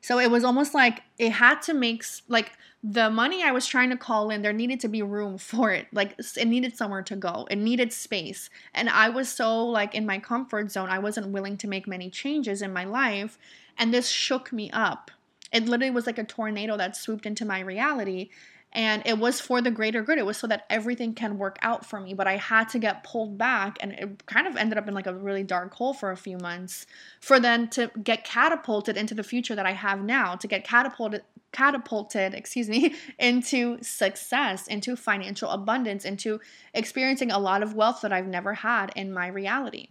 So 0.03 0.19
it 0.19 0.29
was 0.29 0.43
almost 0.43 0.73
like 0.73 1.01
it 1.17 1.31
had 1.31 1.61
to 1.63 1.73
make 1.73 2.03
like 2.27 2.51
the 2.83 3.09
money 3.09 3.41
I 3.41 3.51
was 3.51 3.65
trying 3.65 3.89
to 3.89 3.95
call 3.95 4.31
in, 4.31 4.41
there 4.41 4.51
needed 4.51 4.81
to 4.81 4.89
be 4.89 5.01
room 5.01 5.37
for 5.49 5.71
it. 5.71 5.87
Like 5.93 6.15
it 6.37 6.45
needed 6.45 6.75
somewhere 6.75 7.03
to 7.03 7.15
go. 7.15 7.47
It 7.49 7.55
needed 7.55 7.93
space. 7.93 8.49
And 8.73 8.89
I 8.89 9.07
was 9.07 9.29
so 9.29 9.65
like 9.65 9.95
in 9.95 10.05
my 10.05 10.19
comfort 10.19 10.71
zone, 10.71 10.89
I 10.89 10.99
wasn't 10.99 11.29
willing 11.29 11.55
to 11.57 11.69
make 11.69 11.87
many 11.87 12.09
changes 12.09 12.61
in 12.61 12.73
my 12.73 12.83
life, 12.83 13.39
and 13.77 13.93
this 13.93 14.09
shook 14.09 14.51
me 14.51 14.69
up. 14.71 15.09
It 15.53 15.67
literally 15.67 15.91
was 15.91 16.05
like 16.05 16.17
a 16.17 16.25
tornado 16.25 16.75
that 16.75 16.97
swooped 16.97 17.25
into 17.25 17.45
my 17.45 17.61
reality 17.61 18.29
and 18.73 19.01
it 19.05 19.17
was 19.17 19.39
for 19.39 19.62
the 19.62 19.71
greater 19.71 20.01
good. 20.01 20.17
It 20.17 20.25
was 20.25 20.38
so 20.38 20.47
that 20.47 20.65
everything 20.69 21.13
can 21.13 21.38
work 21.38 21.57
out 21.62 21.86
for 21.86 21.99
me 21.99 22.13
but 22.13 22.27
i 22.27 22.38
had 22.38 22.69
to 22.69 22.79
get 22.79 23.03
pulled 23.03 23.38
back 23.38 23.77
and 23.81 23.93
it 23.93 24.25
kind 24.25 24.47
of 24.47 24.55
ended 24.57 24.77
up 24.77 24.88
in 24.88 24.93
like 24.93 25.07
a 25.07 25.13
really 25.13 25.43
dark 25.43 25.73
hole 25.73 25.93
for 25.93 26.12
a 26.12 26.17
few 26.17 26.38
months 26.38 26.86
for 27.21 27.39
then 27.39 27.69
to 27.69 27.91
get 28.03 28.23
catapulted 28.23 28.97
into 28.97 29.13
the 29.13 29.23
future 29.23 29.55
that 29.55 29.65
i 29.65 29.71
have 29.71 30.01
now 30.03 30.36
to 30.36 30.47
get 30.47 30.63
catapulted 30.63 31.23
catapulted 31.51 32.33
excuse 32.33 32.67
me 32.67 32.95
into 33.19 33.77
success 33.81 34.67
into 34.67 34.95
financial 34.95 35.49
abundance 35.49 36.05
into 36.05 36.39
experiencing 36.73 37.31
a 37.31 37.39
lot 37.39 37.63
of 37.63 37.73
wealth 37.73 38.01
that 38.01 38.12
i've 38.12 38.27
never 38.27 38.53
had 38.53 38.91
in 38.95 39.13
my 39.13 39.27
reality 39.27 39.88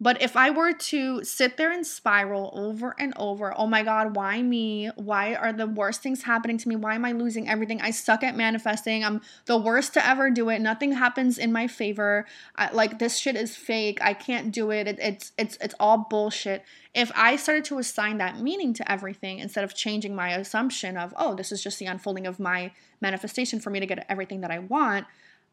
but 0.00 0.22
if 0.22 0.36
I 0.36 0.50
were 0.50 0.72
to 0.72 1.24
sit 1.24 1.56
there 1.56 1.72
and 1.72 1.84
spiral 1.84 2.52
over 2.54 2.94
and 3.00 3.12
over, 3.16 3.52
oh 3.58 3.66
my 3.66 3.82
God, 3.82 4.14
why 4.14 4.40
me? 4.42 4.90
Why 4.94 5.34
are 5.34 5.52
the 5.52 5.66
worst 5.66 6.02
things 6.02 6.22
happening 6.22 6.56
to 6.58 6.68
me? 6.68 6.76
Why 6.76 6.94
am 6.94 7.04
I 7.04 7.10
losing 7.10 7.48
everything? 7.48 7.80
I 7.80 7.90
suck 7.90 8.22
at 8.22 8.36
manifesting. 8.36 9.04
I'm 9.04 9.20
the 9.46 9.58
worst 9.58 9.94
to 9.94 10.06
ever 10.06 10.30
do 10.30 10.50
it. 10.50 10.60
Nothing 10.60 10.92
happens 10.92 11.36
in 11.36 11.50
my 11.50 11.66
favor. 11.66 12.26
I, 12.54 12.70
like 12.70 13.00
this 13.00 13.18
shit 13.18 13.34
is 13.34 13.56
fake. 13.56 13.98
I 14.00 14.14
can't 14.14 14.52
do 14.52 14.70
it. 14.70 14.86
it. 14.86 14.98
It's 15.00 15.32
it's 15.36 15.58
it's 15.60 15.74
all 15.80 16.06
bullshit. 16.08 16.64
If 16.94 17.10
I 17.16 17.34
started 17.34 17.64
to 17.66 17.78
assign 17.78 18.18
that 18.18 18.40
meaning 18.40 18.74
to 18.74 18.90
everything 18.90 19.40
instead 19.40 19.64
of 19.64 19.74
changing 19.74 20.14
my 20.14 20.30
assumption 20.30 20.96
of, 20.96 21.12
oh, 21.16 21.34
this 21.34 21.50
is 21.50 21.60
just 21.60 21.80
the 21.80 21.86
unfolding 21.86 22.26
of 22.26 22.38
my 22.38 22.70
manifestation 23.00 23.58
for 23.58 23.70
me 23.70 23.80
to 23.80 23.86
get 23.86 24.06
everything 24.08 24.42
that 24.42 24.52
I 24.52 24.60
want, 24.60 25.06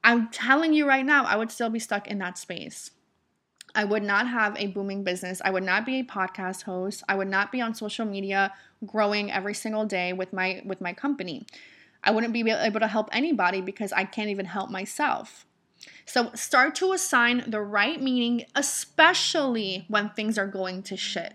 I'm 0.04 0.30
telling 0.30 0.74
you 0.74 0.88
right 0.88 1.06
now, 1.06 1.26
I 1.26 1.36
would 1.36 1.50
still 1.50 1.72
be 1.72 1.80
stuck 1.80 2.08
in 2.08 2.20
that 2.20 2.38
space. 2.38 2.92
I 3.76 3.84
would 3.84 4.04
not 4.04 4.28
have 4.28 4.56
a 4.58 4.68
booming 4.68 5.04
business. 5.04 5.42
I 5.44 5.52
would 5.52 5.64
not 5.64 5.86
be 5.86 6.00
a 6.00 6.04
podcast 6.04 6.64
host. 6.64 7.04
I 7.10 7.16
would 7.16 7.28
not 7.28 7.52
be 7.52 7.60
on 7.60 7.76
social 7.76 8.06
media 8.06 8.54
growing 8.86 9.30
every 9.30 9.54
single 9.54 9.86
day 9.86 10.14
with 10.14 10.32
my 10.32 10.62
with 10.66 10.80
my 10.80 10.94
company. 10.94 11.46
I 12.02 12.12
wouldn't 12.12 12.34
be 12.34 12.50
able 12.50 12.80
to 12.80 12.88
help 12.88 13.10
anybody 13.12 13.60
because 13.62 13.92
I 13.92 14.06
can't 14.06 14.30
even 14.30 14.46
help 14.46 14.70
myself. 14.70 15.46
So 16.06 16.32
start 16.34 16.76
to 16.76 16.94
assign 16.94 17.44
the 17.48 17.62
right 17.62 18.02
meaning 18.02 18.46
especially 18.56 19.86
when 19.90 20.10
things 20.10 20.38
are 20.38 20.48
going 20.48 20.84
to 20.84 20.96
shit. 20.96 21.34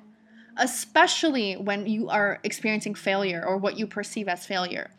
Especially 0.57 1.55
when 1.55 1.87
you 1.87 2.09
are 2.09 2.41
experiencing 2.43 2.95
failure 2.95 3.45
or 3.47 3.59
what 3.59 3.79
you 3.79 3.87
perceive 3.87 4.29
as 4.29 4.47
failure. 4.47 4.91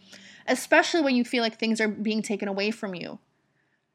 Especially 0.47 1.01
when 1.01 1.15
you 1.15 1.23
feel 1.23 1.41
like 1.41 1.58
things 1.58 1.82
are 1.82 1.88
being 1.88 2.21
taken 2.21 2.47
away 2.47 2.71
from 2.71 2.93
you. 2.93 3.19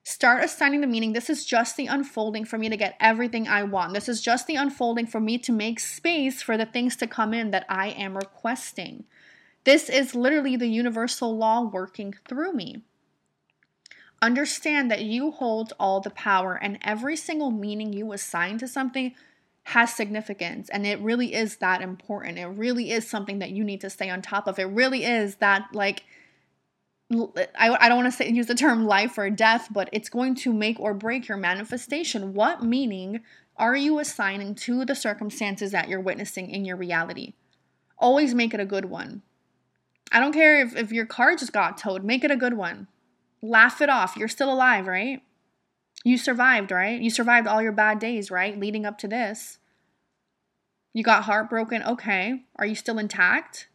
Start 0.09 0.45
assigning 0.45 0.83
the 0.83 0.87
meaning. 0.87 1.15
This 1.15 1.29
is 1.29 1.45
just 1.45 1.77
the 1.77 1.89
unfolding 1.89 2.45
for 2.45 2.59
me 2.59 2.69
to 2.69 2.77
get 2.77 2.97
everything 3.01 3.49
I 3.49 3.65
want. 3.65 3.93
This 3.93 4.09
is 4.09 4.23
just 4.23 4.47
the 4.47 4.55
unfolding 4.55 5.09
for 5.09 5.19
me 5.19 5.37
to 5.39 5.51
make 5.51 5.81
space 5.81 6.41
for 6.41 6.57
the 6.57 6.65
things 6.65 6.95
to 6.99 7.09
come 7.09 7.35
in 7.35 7.51
that 7.51 7.67
I 7.69 7.89
am 7.89 8.17
requesting. 8.17 9.03
This 9.65 9.91
is 9.91 10.15
literally 10.15 10.55
the 10.55 10.69
universal 10.69 11.37
law 11.37 11.63
working 11.63 12.15
through 12.29 12.53
me. 12.53 12.83
Understand 14.23 14.93
that 14.93 15.03
you 15.03 15.33
hold 15.33 15.73
all 15.81 16.01
the 16.01 16.11
power, 16.11 16.55
and 16.55 16.79
every 16.83 17.17
single 17.17 17.51
meaning 17.51 17.93
you 17.93 18.13
assign 18.13 18.59
to 18.59 18.69
something 18.69 19.13
has 19.65 19.93
significance. 19.93 20.69
And 20.69 20.87
it 20.87 21.01
really 21.01 21.35
is 21.35 21.57
that 21.57 21.83
important. 21.83 22.39
It 22.39 22.47
really 22.47 22.93
is 22.93 23.11
something 23.11 23.41
that 23.41 23.51
you 23.51 23.65
need 23.65 23.81
to 23.81 23.91
stay 23.91 24.09
on 24.09 24.23
top 24.23 24.47
of. 24.47 24.61
It 24.61 24.67
really 24.67 25.05
is 25.05 25.35
that, 25.37 25.67
like, 25.73 26.05
I, 27.13 27.77
I 27.81 27.89
don't 27.89 27.99
want 27.99 28.13
to 28.13 28.17
say 28.17 28.29
use 28.29 28.47
the 28.47 28.55
term 28.55 28.85
life 28.85 29.17
or 29.17 29.31
death, 29.31 29.69
but 29.71 29.89
it's 29.93 30.09
going 30.09 30.35
to 30.37 30.53
make 30.53 30.81
or 30.81 30.93
break 30.93 31.29
your 31.29 31.39
manifestation. 31.39 32.35
What 32.35 32.65
meaning 32.65 33.21
are 33.57 33.77
you 33.77 33.99
assigning 33.99 34.55
to 34.57 34.85
the 34.85 34.95
circumstances 34.95 35.71
that 35.73 35.89
you're 35.89 36.01
witnessing 36.01 36.51
in 36.51 36.65
your 36.65 36.77
reality? 36.77 37.35
Always 37.99 38.35
make 38.35 38.53
it 38.53 38.61
a 38.61 38.67
good 38.67 38.87
one. 38.87 39.23
I 40.13 40.21
don't 40.21 40.33
care 40.33 40.61
if, 40.61 40.77
if 40.77 40.93
your 40.93 41.07
car 41.07 41.37
just 41.37 41.53
got 41.53 41.79
towed, 41.79 42.05
make 42.05 42.25
it 42.25 42.31
a 42.31 42.37
good 42.37 42.55
one. 42.55 42.89
Laugh 43.41 43.81
it 43.81 43.89
off. 43.89 44.17
You're 44.17 44.29
still 44.29 44.53
alive, 44.53 44.87
right? 44.87 45.23
You 46.05 46.19
survived, 46.19 46.71
right? 46.71 47.01
You 47.01 47.11
survived 47.11 47.47
all 47.47 47.63
your 47.63 47.73
bad 47.73 47.99
days, 47.99 48.31
right? 48.31 48.59
Leading 48.59 48.85
up 48.85 48.99
to 48.99 49.09
this. 49.09 49.59
You 50.93 51.03
got 51.03 51.25
heartbroken. 51.25 51.83
Okay. 51.83 52.43
Are 52.57 52.67
you 52.67 52.75
still 52.75 52.99
intact? 52.99 53.69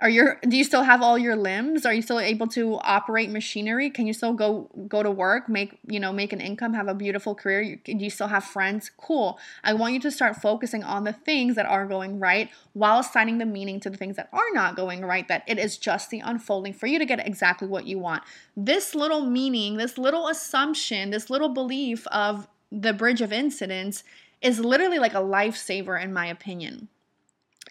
Are 0.00 0.08
your 0.08 0.38
do 0.48 0.56
you 0.56 0.64
still 0.64 0.82
have 0.82 1.02
all 1.02 1.18
your 1.18 1.36
limbs? 1.36 1.84
Are 1.84 1.92
you 1.92 2.00
still 2.00 2.18
able 2.18 2.46
to 2.48 2.78
operate 2.82 3.28
machinery? 3.28 3.90
Can 3.90 4.06
you 4.06 4.14
still 4.14 4.32
go 4.32 4.70
go 4.88 5.02
to 5.02 5.10
work 5.10 5.48
make 5.48 5.78
you 5.86 6.00
know 6.00 6.12
make 6.12 6.32
an 6.32 6.40
income 6.40 6.72
have 6.72 6.88
a 6.88 6.94
beautiful 6.94 7.34
career? 7.34 7.60
You, 7.60 7.76
do 7.84 7.92
you 7.92 8.08
still 8.08 8.28
have 8.28 8.44
friends? 8.44 8.90
Cool. 8.96 9.38
I 9.62 9.74
want 9.74 9.92
you 9.92 10.00
to 10.00 10.10
start 10.10 10.36
focusing 10.36 10.82
on 10.82 11.04
the 11.04 11.12
things 11.12 11.54
that 11.56 11.66
are 11.66 11.86
going 11.86 12.18
right 12.18 12.48
while 12.72 13.00
assigning 13.00 13.38
the 13.38 13.46
meaning 13.46 13.78
to 13.80 13.90
the 13.90 13.98
things 13.98 14.16
that 14.16 14.30
are 14.32 14.50
not 14.54 14.74
going 14.74 15.04
right 15.04 15.28
that 15.28 15.44
it 15.46 15.58
is 15.58 15.76
just 15.76 16.08
the 16.08 16.20
unfolding 16.20 16.72
for 16.72 16.86
you 16.86 16.98
to 16.98 17.04
get 17.04 17.26
exactly 17.26 17.68
what 17.68 17.86
you 17.86 17.98
want. 17.98 18.22
This 18.56 18.94
little 18.94 19.26
meaning 19.26 19.76
this 19.76 19.98
little 19.98 20.28
assumption 20.28 21.10
this 21.10 21.28
little 21.28 21.50
belief 21.50 22.06
of 22.06 22.48
the 22.72 22.94
bridge 22.94 23.20
of 23.20 23.32
incidents 23.32 24.02
is 24.40 24.60
literally 24.60 24.98
like 24.98 25.14
a 25.14 25.18
lifesaver 25.18 26.02
in 26.02 26.12
my 26.12 26.26
opinion. 26.26 26.88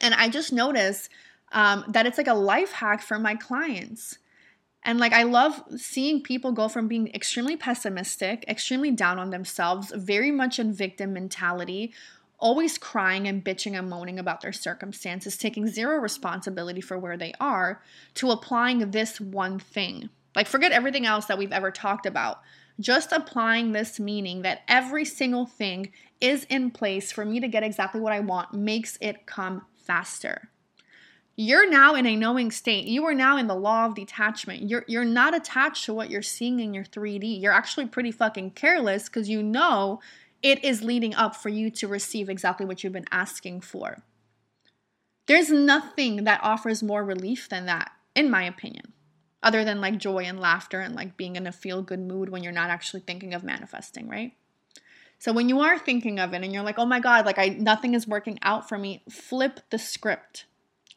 And 0.02 0.13
i 0.13 0.30
just 0.30 0.54
noticed 0.54 1.10
um, 1.51 1.85
that 1.88 2.05
it's 2.05 2.17
like 2.17 2.27
a 2.27 2.33
life 2.33 2.73
hack 2.73 3.01
for 3.01 3.19
my 3.19 3.35
clients. 3.35 4.17
And 4.83 4.99
like, 4.99 5.13
I 5.13 5.23
love 5.23 5.62
seeing 5.75 6.21
people 6.21 6.51
go 6.51 6.69
from 6.69 6.88
being 6.88 7.13
extremely 7.13 7.57
pessimistic, 7.57 8.45
extremely 8.47 8.91
down 8.91 9.19
on 9.19 9.29
themselves, 9.29 9.91
very 9.95 10.31
much 10.31 10.57
in 10.57 10.73
victim 10.73 11.13
mentality, 11.13 11.93
always 12.38 12.77
crying 12.77 13.27
and 13.27 13.43
bitching 13.43 13.77
and 13.77 13.89
moaning 13.89 14.17
about 14.17 14.41
their 14.41 14.53
circumstances, 14.53 15.38
taking 15.38 15.67
zero 15.67 15.97
responsibility 15.97 16.79
for 16.79 16.97
where 16.97 17.17
they 17.17 17.33
are, 17.41 17.81
to 18.15 18.31
applying 18.31 18.91
this 18.91 19.19
one 19.19 19.59
thing. 19.59 20.09
Like, 20.35 20.47
forget 20.47 20.71
everything 20.71 21.05
else 21.05 21.25
that 21.25 21.38
we've 21.38 21.51
ever 21.51 21.71
talked 21.71 22.05
about. 22.05 22.39
Just 22.79 23.12
applying 23.12 23.73
this 23.73 23.99
meaning 23.99 24.43
that 24.43 24.62
every 24.69 25.03
single 25.03 25.45
thing 25.45 25.91
is 26.21 26.45
in 26.45 26.71
place 26.71 27.12
for 27.12 27.25
me 27.25 27.41
to 27.41 27.47
get 27.49 27.63
exactly 27.63 27.99
what 27.99 28.13
I 28.13 28.21
want 28.21 28.53
makes 28.53 28.97
it 29.01 29.25
come 29.25 29.65
faster 29.75 30.49
you're 31.39 31.69
now 31.69 31.95
in 31.95 32.06
a 32.06 32.17
knowing 32.17 32.52
state. 32.52 32.86
You 32.86 33.06
are 33.06 33.13
now 33.13 33.38
in 33.38 33.47
the 33.47 33.56
law 33.56 33.86
of 33.86 33.95
detachment. 33.95 34.69
You're 34.69 34.84
you're 34.89 35.06
not 35.06 35.34
attached 35.34 35.86
to 35.86 35.93
what 35.93 36.10
you're 36.10 36.21
seeing 36.21 36.60
in 36.60 36.73
your 36.73 36.84
3D. 36.84 37.41
You're 37.41 37.54
actually 37.54 37.86
pretty 37.86 38.12
fucking 38.12 38.52
careless 38.52 39.08
because 39.08 39.30
you 39.30 39.41
know 39.41 40.02
it 40.43 40.62
is 40.65 40.84
leading 40.84 41.15
up 41.15 41.38
for 41.38 41.47
you 41.47 41.71
to 41.71 41.88
receive 41.88 42.28
exactly 42.28 42.65
what 42.65 42.84
you've 42.84 42.91
been 42.91 43.06
asking 43.10 43.62
for. 43.62 44.04
There's 45.28 45.49
nothing 45.49 46.25
that 46.25 46.41
offers 46.43 46.84
more 46.84 47.06
relief 47.06 47.47
than 47.47 47.67
that, 47.67 47.89
in 48.15 48.30
my 48.30 48.43
opinion, 48.43 48.91
other 49.41 49.63
than 49.63 49.80
like 49.80 49.97
joy 49.97 50.25
and 50.25 50.41
laughter 50.41 50.82
and 50.82 50.93
like 50.93 51.15
being 51.15 51.38
in 51.38 51.47
a 51.47 51.54
feel 51.54 51.82
good 51.82 52.02
mood 52.02 52.28
when 52.28 52.43
you're 52.43 52.52
not 52.52 52.69
actually 52.69 52.99
thinking 52.99 53.34
of 53.34 53.45
manifesting, 53.45 54.10
right? 54.10 54.34
So 55.19 55.32
when 55.32 55.47
you 55.47 55.62
are 55.62 55.80
thinking 55.80 56.19
of 56.19 56.34
it 56.34 56.43
and 56.43 56.52
you're 56.52 56.63
like, 56.63 56.80
"Oh 56.80 56.86
my 56.86 56.99
god, 56.99 57.25
like 57.25 57.39
I 57.39 57.47
nothing 57.47 57.93
is 57.93 58.06
working 58.06 58.39
out 58.41 58.67
for 58.67 58.78
me," 58.78 59.04
flip 59.10 59.62
the 59.69 59.80
script 59.80 60.43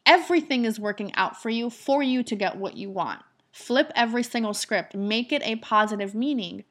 Everything 0.05 0.65
is 0.65 0.79
working 0.79 1.13
out 1.15 1.41
for 1.41 1.49
you 1.49 1.69
for 1.69 2.03
you 2.03 2.23
to 2.23 2.35
get 2.35 2.57
what 2.57 2.75
you 2.75 2.89
want. 2.89 3.21
Flip 3.51 3.91
every 3.95 4.23
single 4.23 4.53
script, 4.53 4.95
make 4.95 5.31
it 5.31 5.41
a 5.45 5.55
positive 5.57 6.15
meaning. 6.15 6.63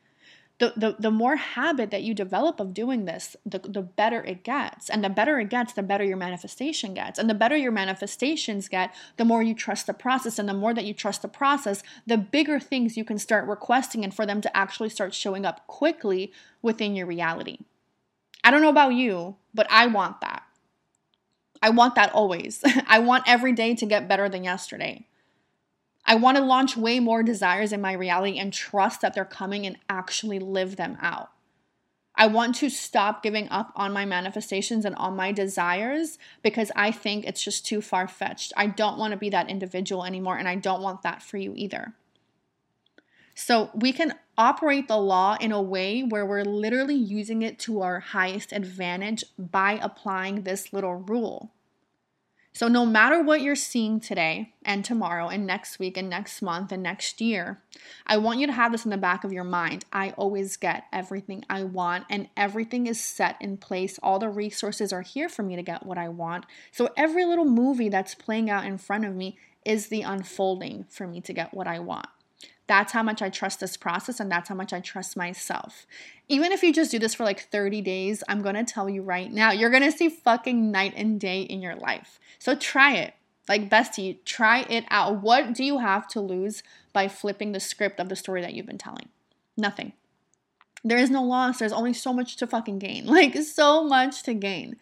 The, 0.59 0.73
the, 0.77 0.97
the 0.99 1.11
more 1.11 1.37
habit 1.37 1.91
that 1.91 2.03
you 2.03 2.15
develop 2.15 2.61
of 2.61 2.75
doing 2.75 3.05
this, 3.05 3.35
the, 3.45 3.59
the 3.59 3.83
better 3.83 4.23
it 4.23 4.45
gets. 4.45 4.91
And 4.91 5.03
the 5.03 5.09
better 5.09 5.41
it 5.41 5.49
gets, 5.49 5.73
the 5.73 5.83
better 5.83 6.05
your 6.05 6.17
manifestation 6.17 6.95
gets. 6.95 7.19
And 7.19 7.29
the 7.29 7.35
better 7.35 7.57
your 7.57 7.73
manifestations 7.73 8.69
get, 8.69 8.95
the 9.17 9.25
more 9.25 9.43
you 9.43 9.55
trust 9.55 9.87
the 9.87 9.95
process. 9.95 10.39
And 10.39 10.49
the 10.49 10.55
more 10.55 10.75
that 10.75 10.85
you 10.85 10.95
trust 10.95 11.23
the 11.23 11.29
process, 11.29 11.83
the 12.07 12.19
bigger 12.19 12.61
things 12.61 12.97
you 12.97 13.05
can 13.05 13.19
start 13.19 13.49
requesting 13.49 14.05
and 14.05 14.15
for 14.15 14.25
them 14.25 14.41
to 14.41 14.57
actually 14.57 14.91
start 14.91 15.15
showing 15.15 15.45
up 15.45 15.67
quickly 15.67 16.33
within 16.61 16.95
your 16.95 17.07
reality. 17.07 17.59
I 18.45 18.51
don't 18.51 18.63
know 18.63 18.69
about 18.69 18.95
you, 18.95 19.37
but 19.55 19.67
I 19.71 19.87
want 19.87 20.21
that. 20.21 20.45
I 21.63 21.71
want 21.71 21.95
that 21.95 22.13
always. 22.13 22.63
I 22.87 22.99
want 22.99 23.25
every 23.27 23.53
day 23.53 23.75
to 23.77 23.87
get 23.87 24.09
better 24.09 24.29
than 24.29 24.45
yesterday. 24.45 25.07
I 26.05 26.17
want 26.17 26.37
to 26.37 26.43
launch 26.43 26.77
way 26.77 26.99
more 26.99 27.23
desires 27.23 27.73
in 27.73 27.81
my 27.81 27.93
reality 27.93 28.39
and 28.39 28.53
trust 28.53 29.01
that 29.01 29.15
they're 29.15 29.25
coming 29.25 29.65
and 29.65 29.79
actually 29.89 30.41
live 30.41 30.77
them 30.77 30.99
out. 31.01 31.31
I 32.15 32.27
want 32.27 32.57
to 32.57 32.69
stop 32.69 33.23
giving 33.23 33.49
up 33.49 33.73
on 33.75 33.93
my 33.93 34.05
manifestations 34.05 34.85
and 34.85 34.95
on 34.97 35.17
my 35.17 35.33
desires 35.33 36.19
because 36.43 36.71
I 36.77 36.91
think 36.91 37.25
it's 37.25 37.43
just 37.43 37.65
too 37.65 37.81
far 37.81 38.07
fetched. 38.07 38.53
I 38.57 38.67
don't 38.67 38.99
want 38.99 39.13
to 39.13 39.17
be 39.17 39.31
that 39.31 39.49
individual 39.49 40.05
anymore, 40.05 40.37
and 40.37 40.49
I 40.49 40.57
don't 40.57 40.83
want 40.83 41.03
that 41.03 41.23
for 41.23 41.39
you 41.39 41.55
either. 41.57 41.95
So, 43.35 43.71
we 43.75 43.93
can 43.93 44.15
operate 44.37 44.89
the 44.89 44.97
law 44.97 45.37
in 45.41 45.53
a 45.53 45.63
way 45.63 46.03
where 46.03 46.27
we're 46.27 46.45
literally 46.45 46.95
using 46.95 47.43
it 47.43 47.59
to 47.61 47.83
our 47.83 48.01
highest 48.01 48.53
advantage 48.53 49.25
by 49.39 49.79
applying 49.83 50.43
this 50.43 50.73
little 50.73 50.95
rule. 50.95 51.51
So, 52.55 52.69
no 52.69 52.85
matter 52.85 53.23
what 53.23 53.41
you're 53.41 53.57
seeing 53.57 53.99
today 53.99 54.53
and 54.63 54.85
tomorrow 54.85 55.29
and 55.29 55.47
next 55.47 55.79
week 55.79 55.97
and 55.97 56.11
next 56.11 56.43
month 56.43 56.71
and 56.71 56.83
next 56.83 57.19
year, 57.19 57.63
I 58.07 58.19
want 58.19 58.41
you 58.41 58.47
to 58.47 58.53
have 58.53 58.73
this 58.73 58.85
in 58.85 58.91
the 58.91 58.99
back 58.99 59.25
of 59.25 59.33
your 59.33 59.43
mind. 59.43 59.87
I 59.91 60.11
always 60.11 60.59
get 60.59 60.85
everything 60.93 61.47
I 61.49 61.65
want, 61.65 62.05
and 62.11 62.29
everything 62.37 62.87
is 62.87 63.03
set 63.03 63.37
in 63.41 63.57
place. 63.57 63.99
All 64.03 64.19
the 64.19 64.29
resources 64.29 64.93
are 64.93 65.01
here 65.01 65.31
for 65.31 65.43
me 65.43 65.57
to 65.57 65.63
get 65.63 65.87
what 65.87 65.97
I 65.97 66.11
want. 66.11 66.45
So, 66.73 66.91
every 66.95 67.25
little 67.25 67.47
movie 67.47 67.89
that's 67.89 68.15
playing 68.15 68.51
out 68.51 68.67
in 68.67 68.77
front 68.77 69.07
of 69.07 69.15
me 69.15 69.39
is 69.65 69.87
the 69.87 70.03
unfolding 70.03 70.85
for 70.91 71.07
me 71.07 71.23
to 71.23 71.33
get 71.33 71.55
what 71.55 71.67
I 71.67 71.79
want. 71.79 72.07
That's 72.67 72.93
how 72.93 73.03
much 73.03 73.21
I 73.21 73.29
trust 73.29 73.61
this 73.61 73.77
process 73.77 74.21
and 74.21 74.31
that's 74.31 74.49
how 74.49 74.55
much 74.55 74.73
I 74.73 74.81
trust 74.81 75.17
myself. 75.17 75.87
Even 76.29 76.53
if 76.53 76.63
you 76.63 76.73
just 76.73 76.91
do 76.91 76.99
this 76.99 77.15
for 77.15 77.25
like 77.25 77.41
30 77.41 77.83
days, 77.83 78.23
I'm 78.29 78.41
gonna 78.43 78.65
tell 78.65 78.89
you 78.89 79.03
right 79.03 79.31
now, 79.31 79.51
you're 79.51 79.71
gonna 79.71 79.93
see 79.93 80.09
fucking 80.09 80.71
night 80.71 80.95
and 80.97 81.21
day 81.21 81.43
in 81.43 81.61
your 81.61 81.75
life. 81.75 82.19
So 82.39 82.55
try 82.55 82.95
it. 82.95 83.15
Like, 83.49 83.69
bestie, 83.69 84.25
try 84.25 84.61
it 84.71 84.85
out. 84.89 85.21
What 85.21 85.53
do 85.53 85.65
you 85.65 85.79
have 85.79 86.07
to 86.09 86.21
lose 86.21 86.63
by 86.93 87.09
flipping 87.09 87.53
the 87.53 87.61
script 87.61 87.99
of 87.99 88.09
the 88.09 88.17
story 88.17 88.41
that 88.41 88.55
you've 88.55 88.67
been 88.67 88.79
telling? 88.79 89.09
Nothing. 89.57 89.93
There 90.85 90.99
is 90.99 91.11
no 91.11 91.23
loss. 91.23 91.59
There's 91.59 91.73
only 91.73 91.93
so 91.93 92.13
much 92.13 92.37
to 92.37 92.47
fucking 92.47 92.79
gain. 92.79 93.07
Like, 93.13 93.37
so 93.37 93.85
much 93.85 94.23
to 94.25 94.35
gain. 94.35 94.77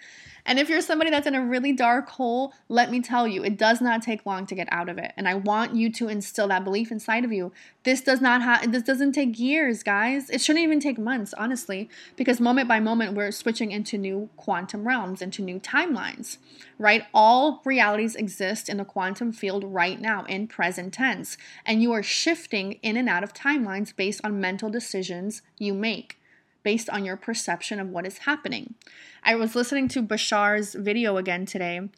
And 0.51 0.59
if 0.59 0.69
you're 0.69 0.81
somebody 0.81 1.13
that's 1.13 1.29
in 1.29 1.37
a 1.37 1.47
really 1.47 1.73
dark 1.73 2.09
hole, 2.09 2.53
let 2.69 2.91
me 2.91 3.01
tell 3.01 3.29
you, 3.29 3.45
it 3.45 3.57
does 3.57 3.81
not 3.81 4.03
take 4.03 4.27
long 4.27 4.47
to 4.47 4.57
get 4.57 4.67
out 4.73 4.89
of 4.89 4.99
it. 4.99 5.13
And 5.17 5.29
I 5.29 5.35
want 5.35 5.77
you 5.77 5.93
to 5.93 6.09
instill 6.09 6.49
that 6.49 6.65
belief 6.65 6.91
inside 6.91 7.25
of 7.25 7.31
you. 7.31 7.53
This 7.85 8.01
does 8.01 8.21
not 8.21 8.43
have 8.43 8.73
this 8.73 8.83
doesn't 8.83 9.13
take 9.13 9.39
years, 9.39 9.85
guys. 9.85 10.29
It 10.29 10.41
shouldn't 10.41 10.65
even 10.65 10.81
take 10.81 10.99
months, 10.99 11.33
honestly, 11.35 11.89
because 12.17 12.41
moment 12.41 12.67
by 12.67 12.81
moment 12.81 13.15
we're 13.15 13.31
switching 13.31 13.71
into 13.71 13.97
new 13.97 14.29
quantum 14.37 14.89
realms, 14.89 15.23
into 15.23 15.41
new 15.41 15.61
timelines. 15.61 16.39
Right? 16.81 17.05
All 17.15 17.63
realities 17.65 18.17
exist 18.17 18.69
in 18.69 18.79
the 18.79 18.85
quantum 18.85 19.33
field 19.33 19.63
right 19.63 20.01
now 20.01 20.25
in 20.25 20.49
present 20.49 20.93
tense, 20.93 21.37
and 21.65 21.81
you 21.81 21.93
are 21.93 22.03
shifting 22.03 22.73
in 22.83 22.97
and 22.97 23.09
out 23.09 23.23
of 23.23 23.33
timelines 23.33 23.95
based 23.95 24.21
on 24.25 24.41
mental 24.41 24.69
decisions 24.69 25.43
you 25.59 25.75
make 25.75 26.20
based 26.63 26.91
on 26.91 27.05
your 27.05 27.17
perception 27.17 27.81
of 27.81 27.89
what 27.89 28.07
is 28.07 28.19
happening. 28.19 28.75
I 29.23 29.35
was 29.35 29.55
listening 29.55 29.89
to 29.89 30.03
Bashar's 30.03 30.75
video 30.75 31.17
again 31.17 31.47
today, 31.47 31.89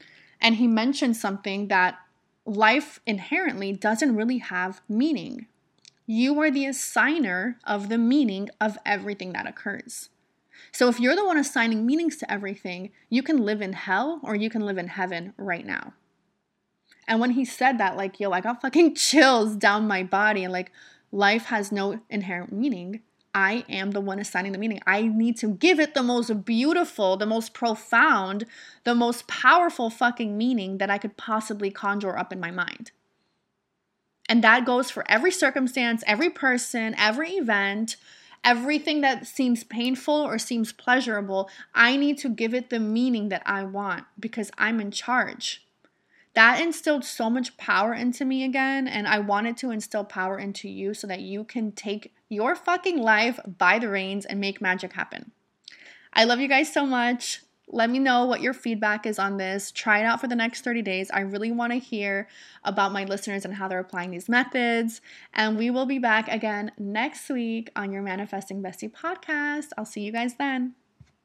and 0.40 0.56
he 0.56 0.66
mentioned 0.66 1.16
something 1.16 1.68
that 1.68 1.98
life 2.44 3.00
inherently 3.06 3.72
doesn't 3.72 4.16
really 4.16 4.38
have 4.38 4.80
meaning. 4.88 5.46
You 6.06 6.40
are 6.40 6.50
the 6.50 6.64
assigner 6.64 7.56
of 7.64 7.88
the 7.88 7.98
meaning 7.98 8.50
of 8.60 8.76
everything 8.84 9.32
that 9.32 9.46
occurs. 9.46 10.08
So 10.72 10.88
if 10.88 11.00
you're 11.00 11.16
the 11.16 11.24
one 11.24 11.38
assigning 11.38 11.86
meanings 11.86 12.16
to 12.18 12.30
everything, 12.30 12.90
you 13.08 13.22
can 13.22 13.38
live 13.38 13.60
in 13.60 13.72
hell 13.72 14.20
or 14.22 14.34
you 14.34 14.50
can 14.50 14.62
live 14.62 14.78
in 14.78 14.88
heaven 14.88 15.34
right 15.36 15.66
now. 15.66 15.94
And 17.06 17.20
when 17.20 17.32
he 17.32 17.44
said 17.44 17.78
that, 17.78 17.96
like, 17.96 18.20
yo, 18.20 18.30
I 18.30 18.40
got 18.40 18.62
fucking 18.62 18.94
chills 18.96 19.56
down 19.56 19.86
my 19.86 20.02
body 20.02 20.44
and 20.44 20.52
like 20.52 20.72
life 21.10 21.46
has 21.46 21.72
no 21.72 22.00
inherent 22.08 22.52
meaning. 22.52 23.02
I 23.34 23.64
am 23.68 23.92
the 23.92 24.00
one 24.00 24.18
assigning 24.18 24.52
the 24.52 24.58
meaning. 24.58 24.80
I 24.86 25.02
need 25.02 25.38
to 25.38 25.48
give 25.48 25.80
it 25.80 25.94
the 25.94 26.02
most 26.02 26.44
beautiful, 26.44 27.16
the 27.16 27.26
most 27.26 27.54
profound, 27.54 28.44
the 28.84 28.94
most 28.94 29.26
powerful 29.26 29.88
fucking 29.88 30.36
meaning 30.36 30.78
that 30.78 30.90
I 30.90 30.98
could 30.98 31.16
possibly 31.16 31.70
conjure 31.70 32.18
up 32.18 32.32
in 32.32 32.40
my 32.40 32.50
mind. 32.50 32.90
And 34.28 34.44
that 34.44 34.66
goes 34.66 34.90
for 34.90 35.04
every 35.10 35.30
circumstance, 35.30 36.04
every 36.06 36.30
person, 36.30 36.94
every 36.98 37.32
event, 37.32 37.96
everything 38.44 39.00
that 39.00 39.26
seems 39.26 39.64
painful 39.64 40.14
or 40.14 40.38
seems 40.38 40.72
pleasurable. 40.72 41.48
I 41.74 41.96
need 41.96 42.18
to 42.18 42.28
give 42.28 42.54
it 42.54 42.70
the 42.70 42.80
meaning 42.80 43.30
that 43.30 43.42
I 43.46 43.64
want 43.64 44.04
because 44.18 44.50
I'm 44.58 44.80
in 44.80 44.90
charge 44.90 45.64
that 46.34 46.60
instilled 46.60 47.04
so 47.04 47.28
much 47.28 47.56
power 47.56 47.92
into 47.94 48.24
me 48.24 48.44
again. 48.44 48.88
And 48.88 49.06
I 49.06 49.18
wanted 49.18 49.56
to 49.58 49.70
instill 49.70 50.04
power 50.04 50.38
into 50.38 50.68
you 50.68 50.94
so 50.94 51.06
that 51.06 51.20
you 51.20 51.44
can 51.44 51.72
take 51.72 52.12
your 52.28 52.56
fucking 52.56 52.98
life 52.98 53.38
by 53.58 53.78
the 53.78 53.88
reins 53.88 54.24
and 54.24 54.40
make 54.40 54.60
magic 54.60 54.94
happen. 54.94 55.32
I 56.12 56.24
love 56.24 56.40
you 56.40 56.48
guys 56.48 56.72
so 56.72 56.86
much. 56.86 57.42
Let 57.68 57.88
me 57.88 57.98
know 57.98 58.26
what 58.26 58.42
your 58.42 58.52
feedback 58.52 59.06
is 59.06 59.18
on 59.18 59.38
this. 59.38 59.70
Try 59.70 60.00
it 60.00 60.04
out 60.04 60.20
for 60.20 60.26
the 60.26 60.36
next 60.36 60.62
30 60.62 60.82
days. 60.82 61.10
I 61.10 61.20
really 61.20 61.50
want 61.50 61.72
to 61.72 61.78
hear 61.78 62.28
about 62.64 62.92
my 62.92 63.04
listeners 63.04 63.44
and 63.44 63.54
how 63.54 63.68
they're 63.68 63.78
applying 63.78 64.10
these 64.10 64.28
methods. 64.28 65.00
And 65.32 65.56
we 65.56 65.70
will 65.70 65.86
be 65.86 65.98
back 65.98 66.28
again 66.28 66.72
next 66.78 67.30
week 67.30 67.70
on 67.74 67.92
your 67.92 68.02
Manifesting 68.02 68.62
Bestie 68.62 68.92
podcast. 68.92 69.68
I'll 69.78 69.86
see 69.86 70.02
you 70.02 70.12
guys 70.12 70.34
then. 70.34 70.74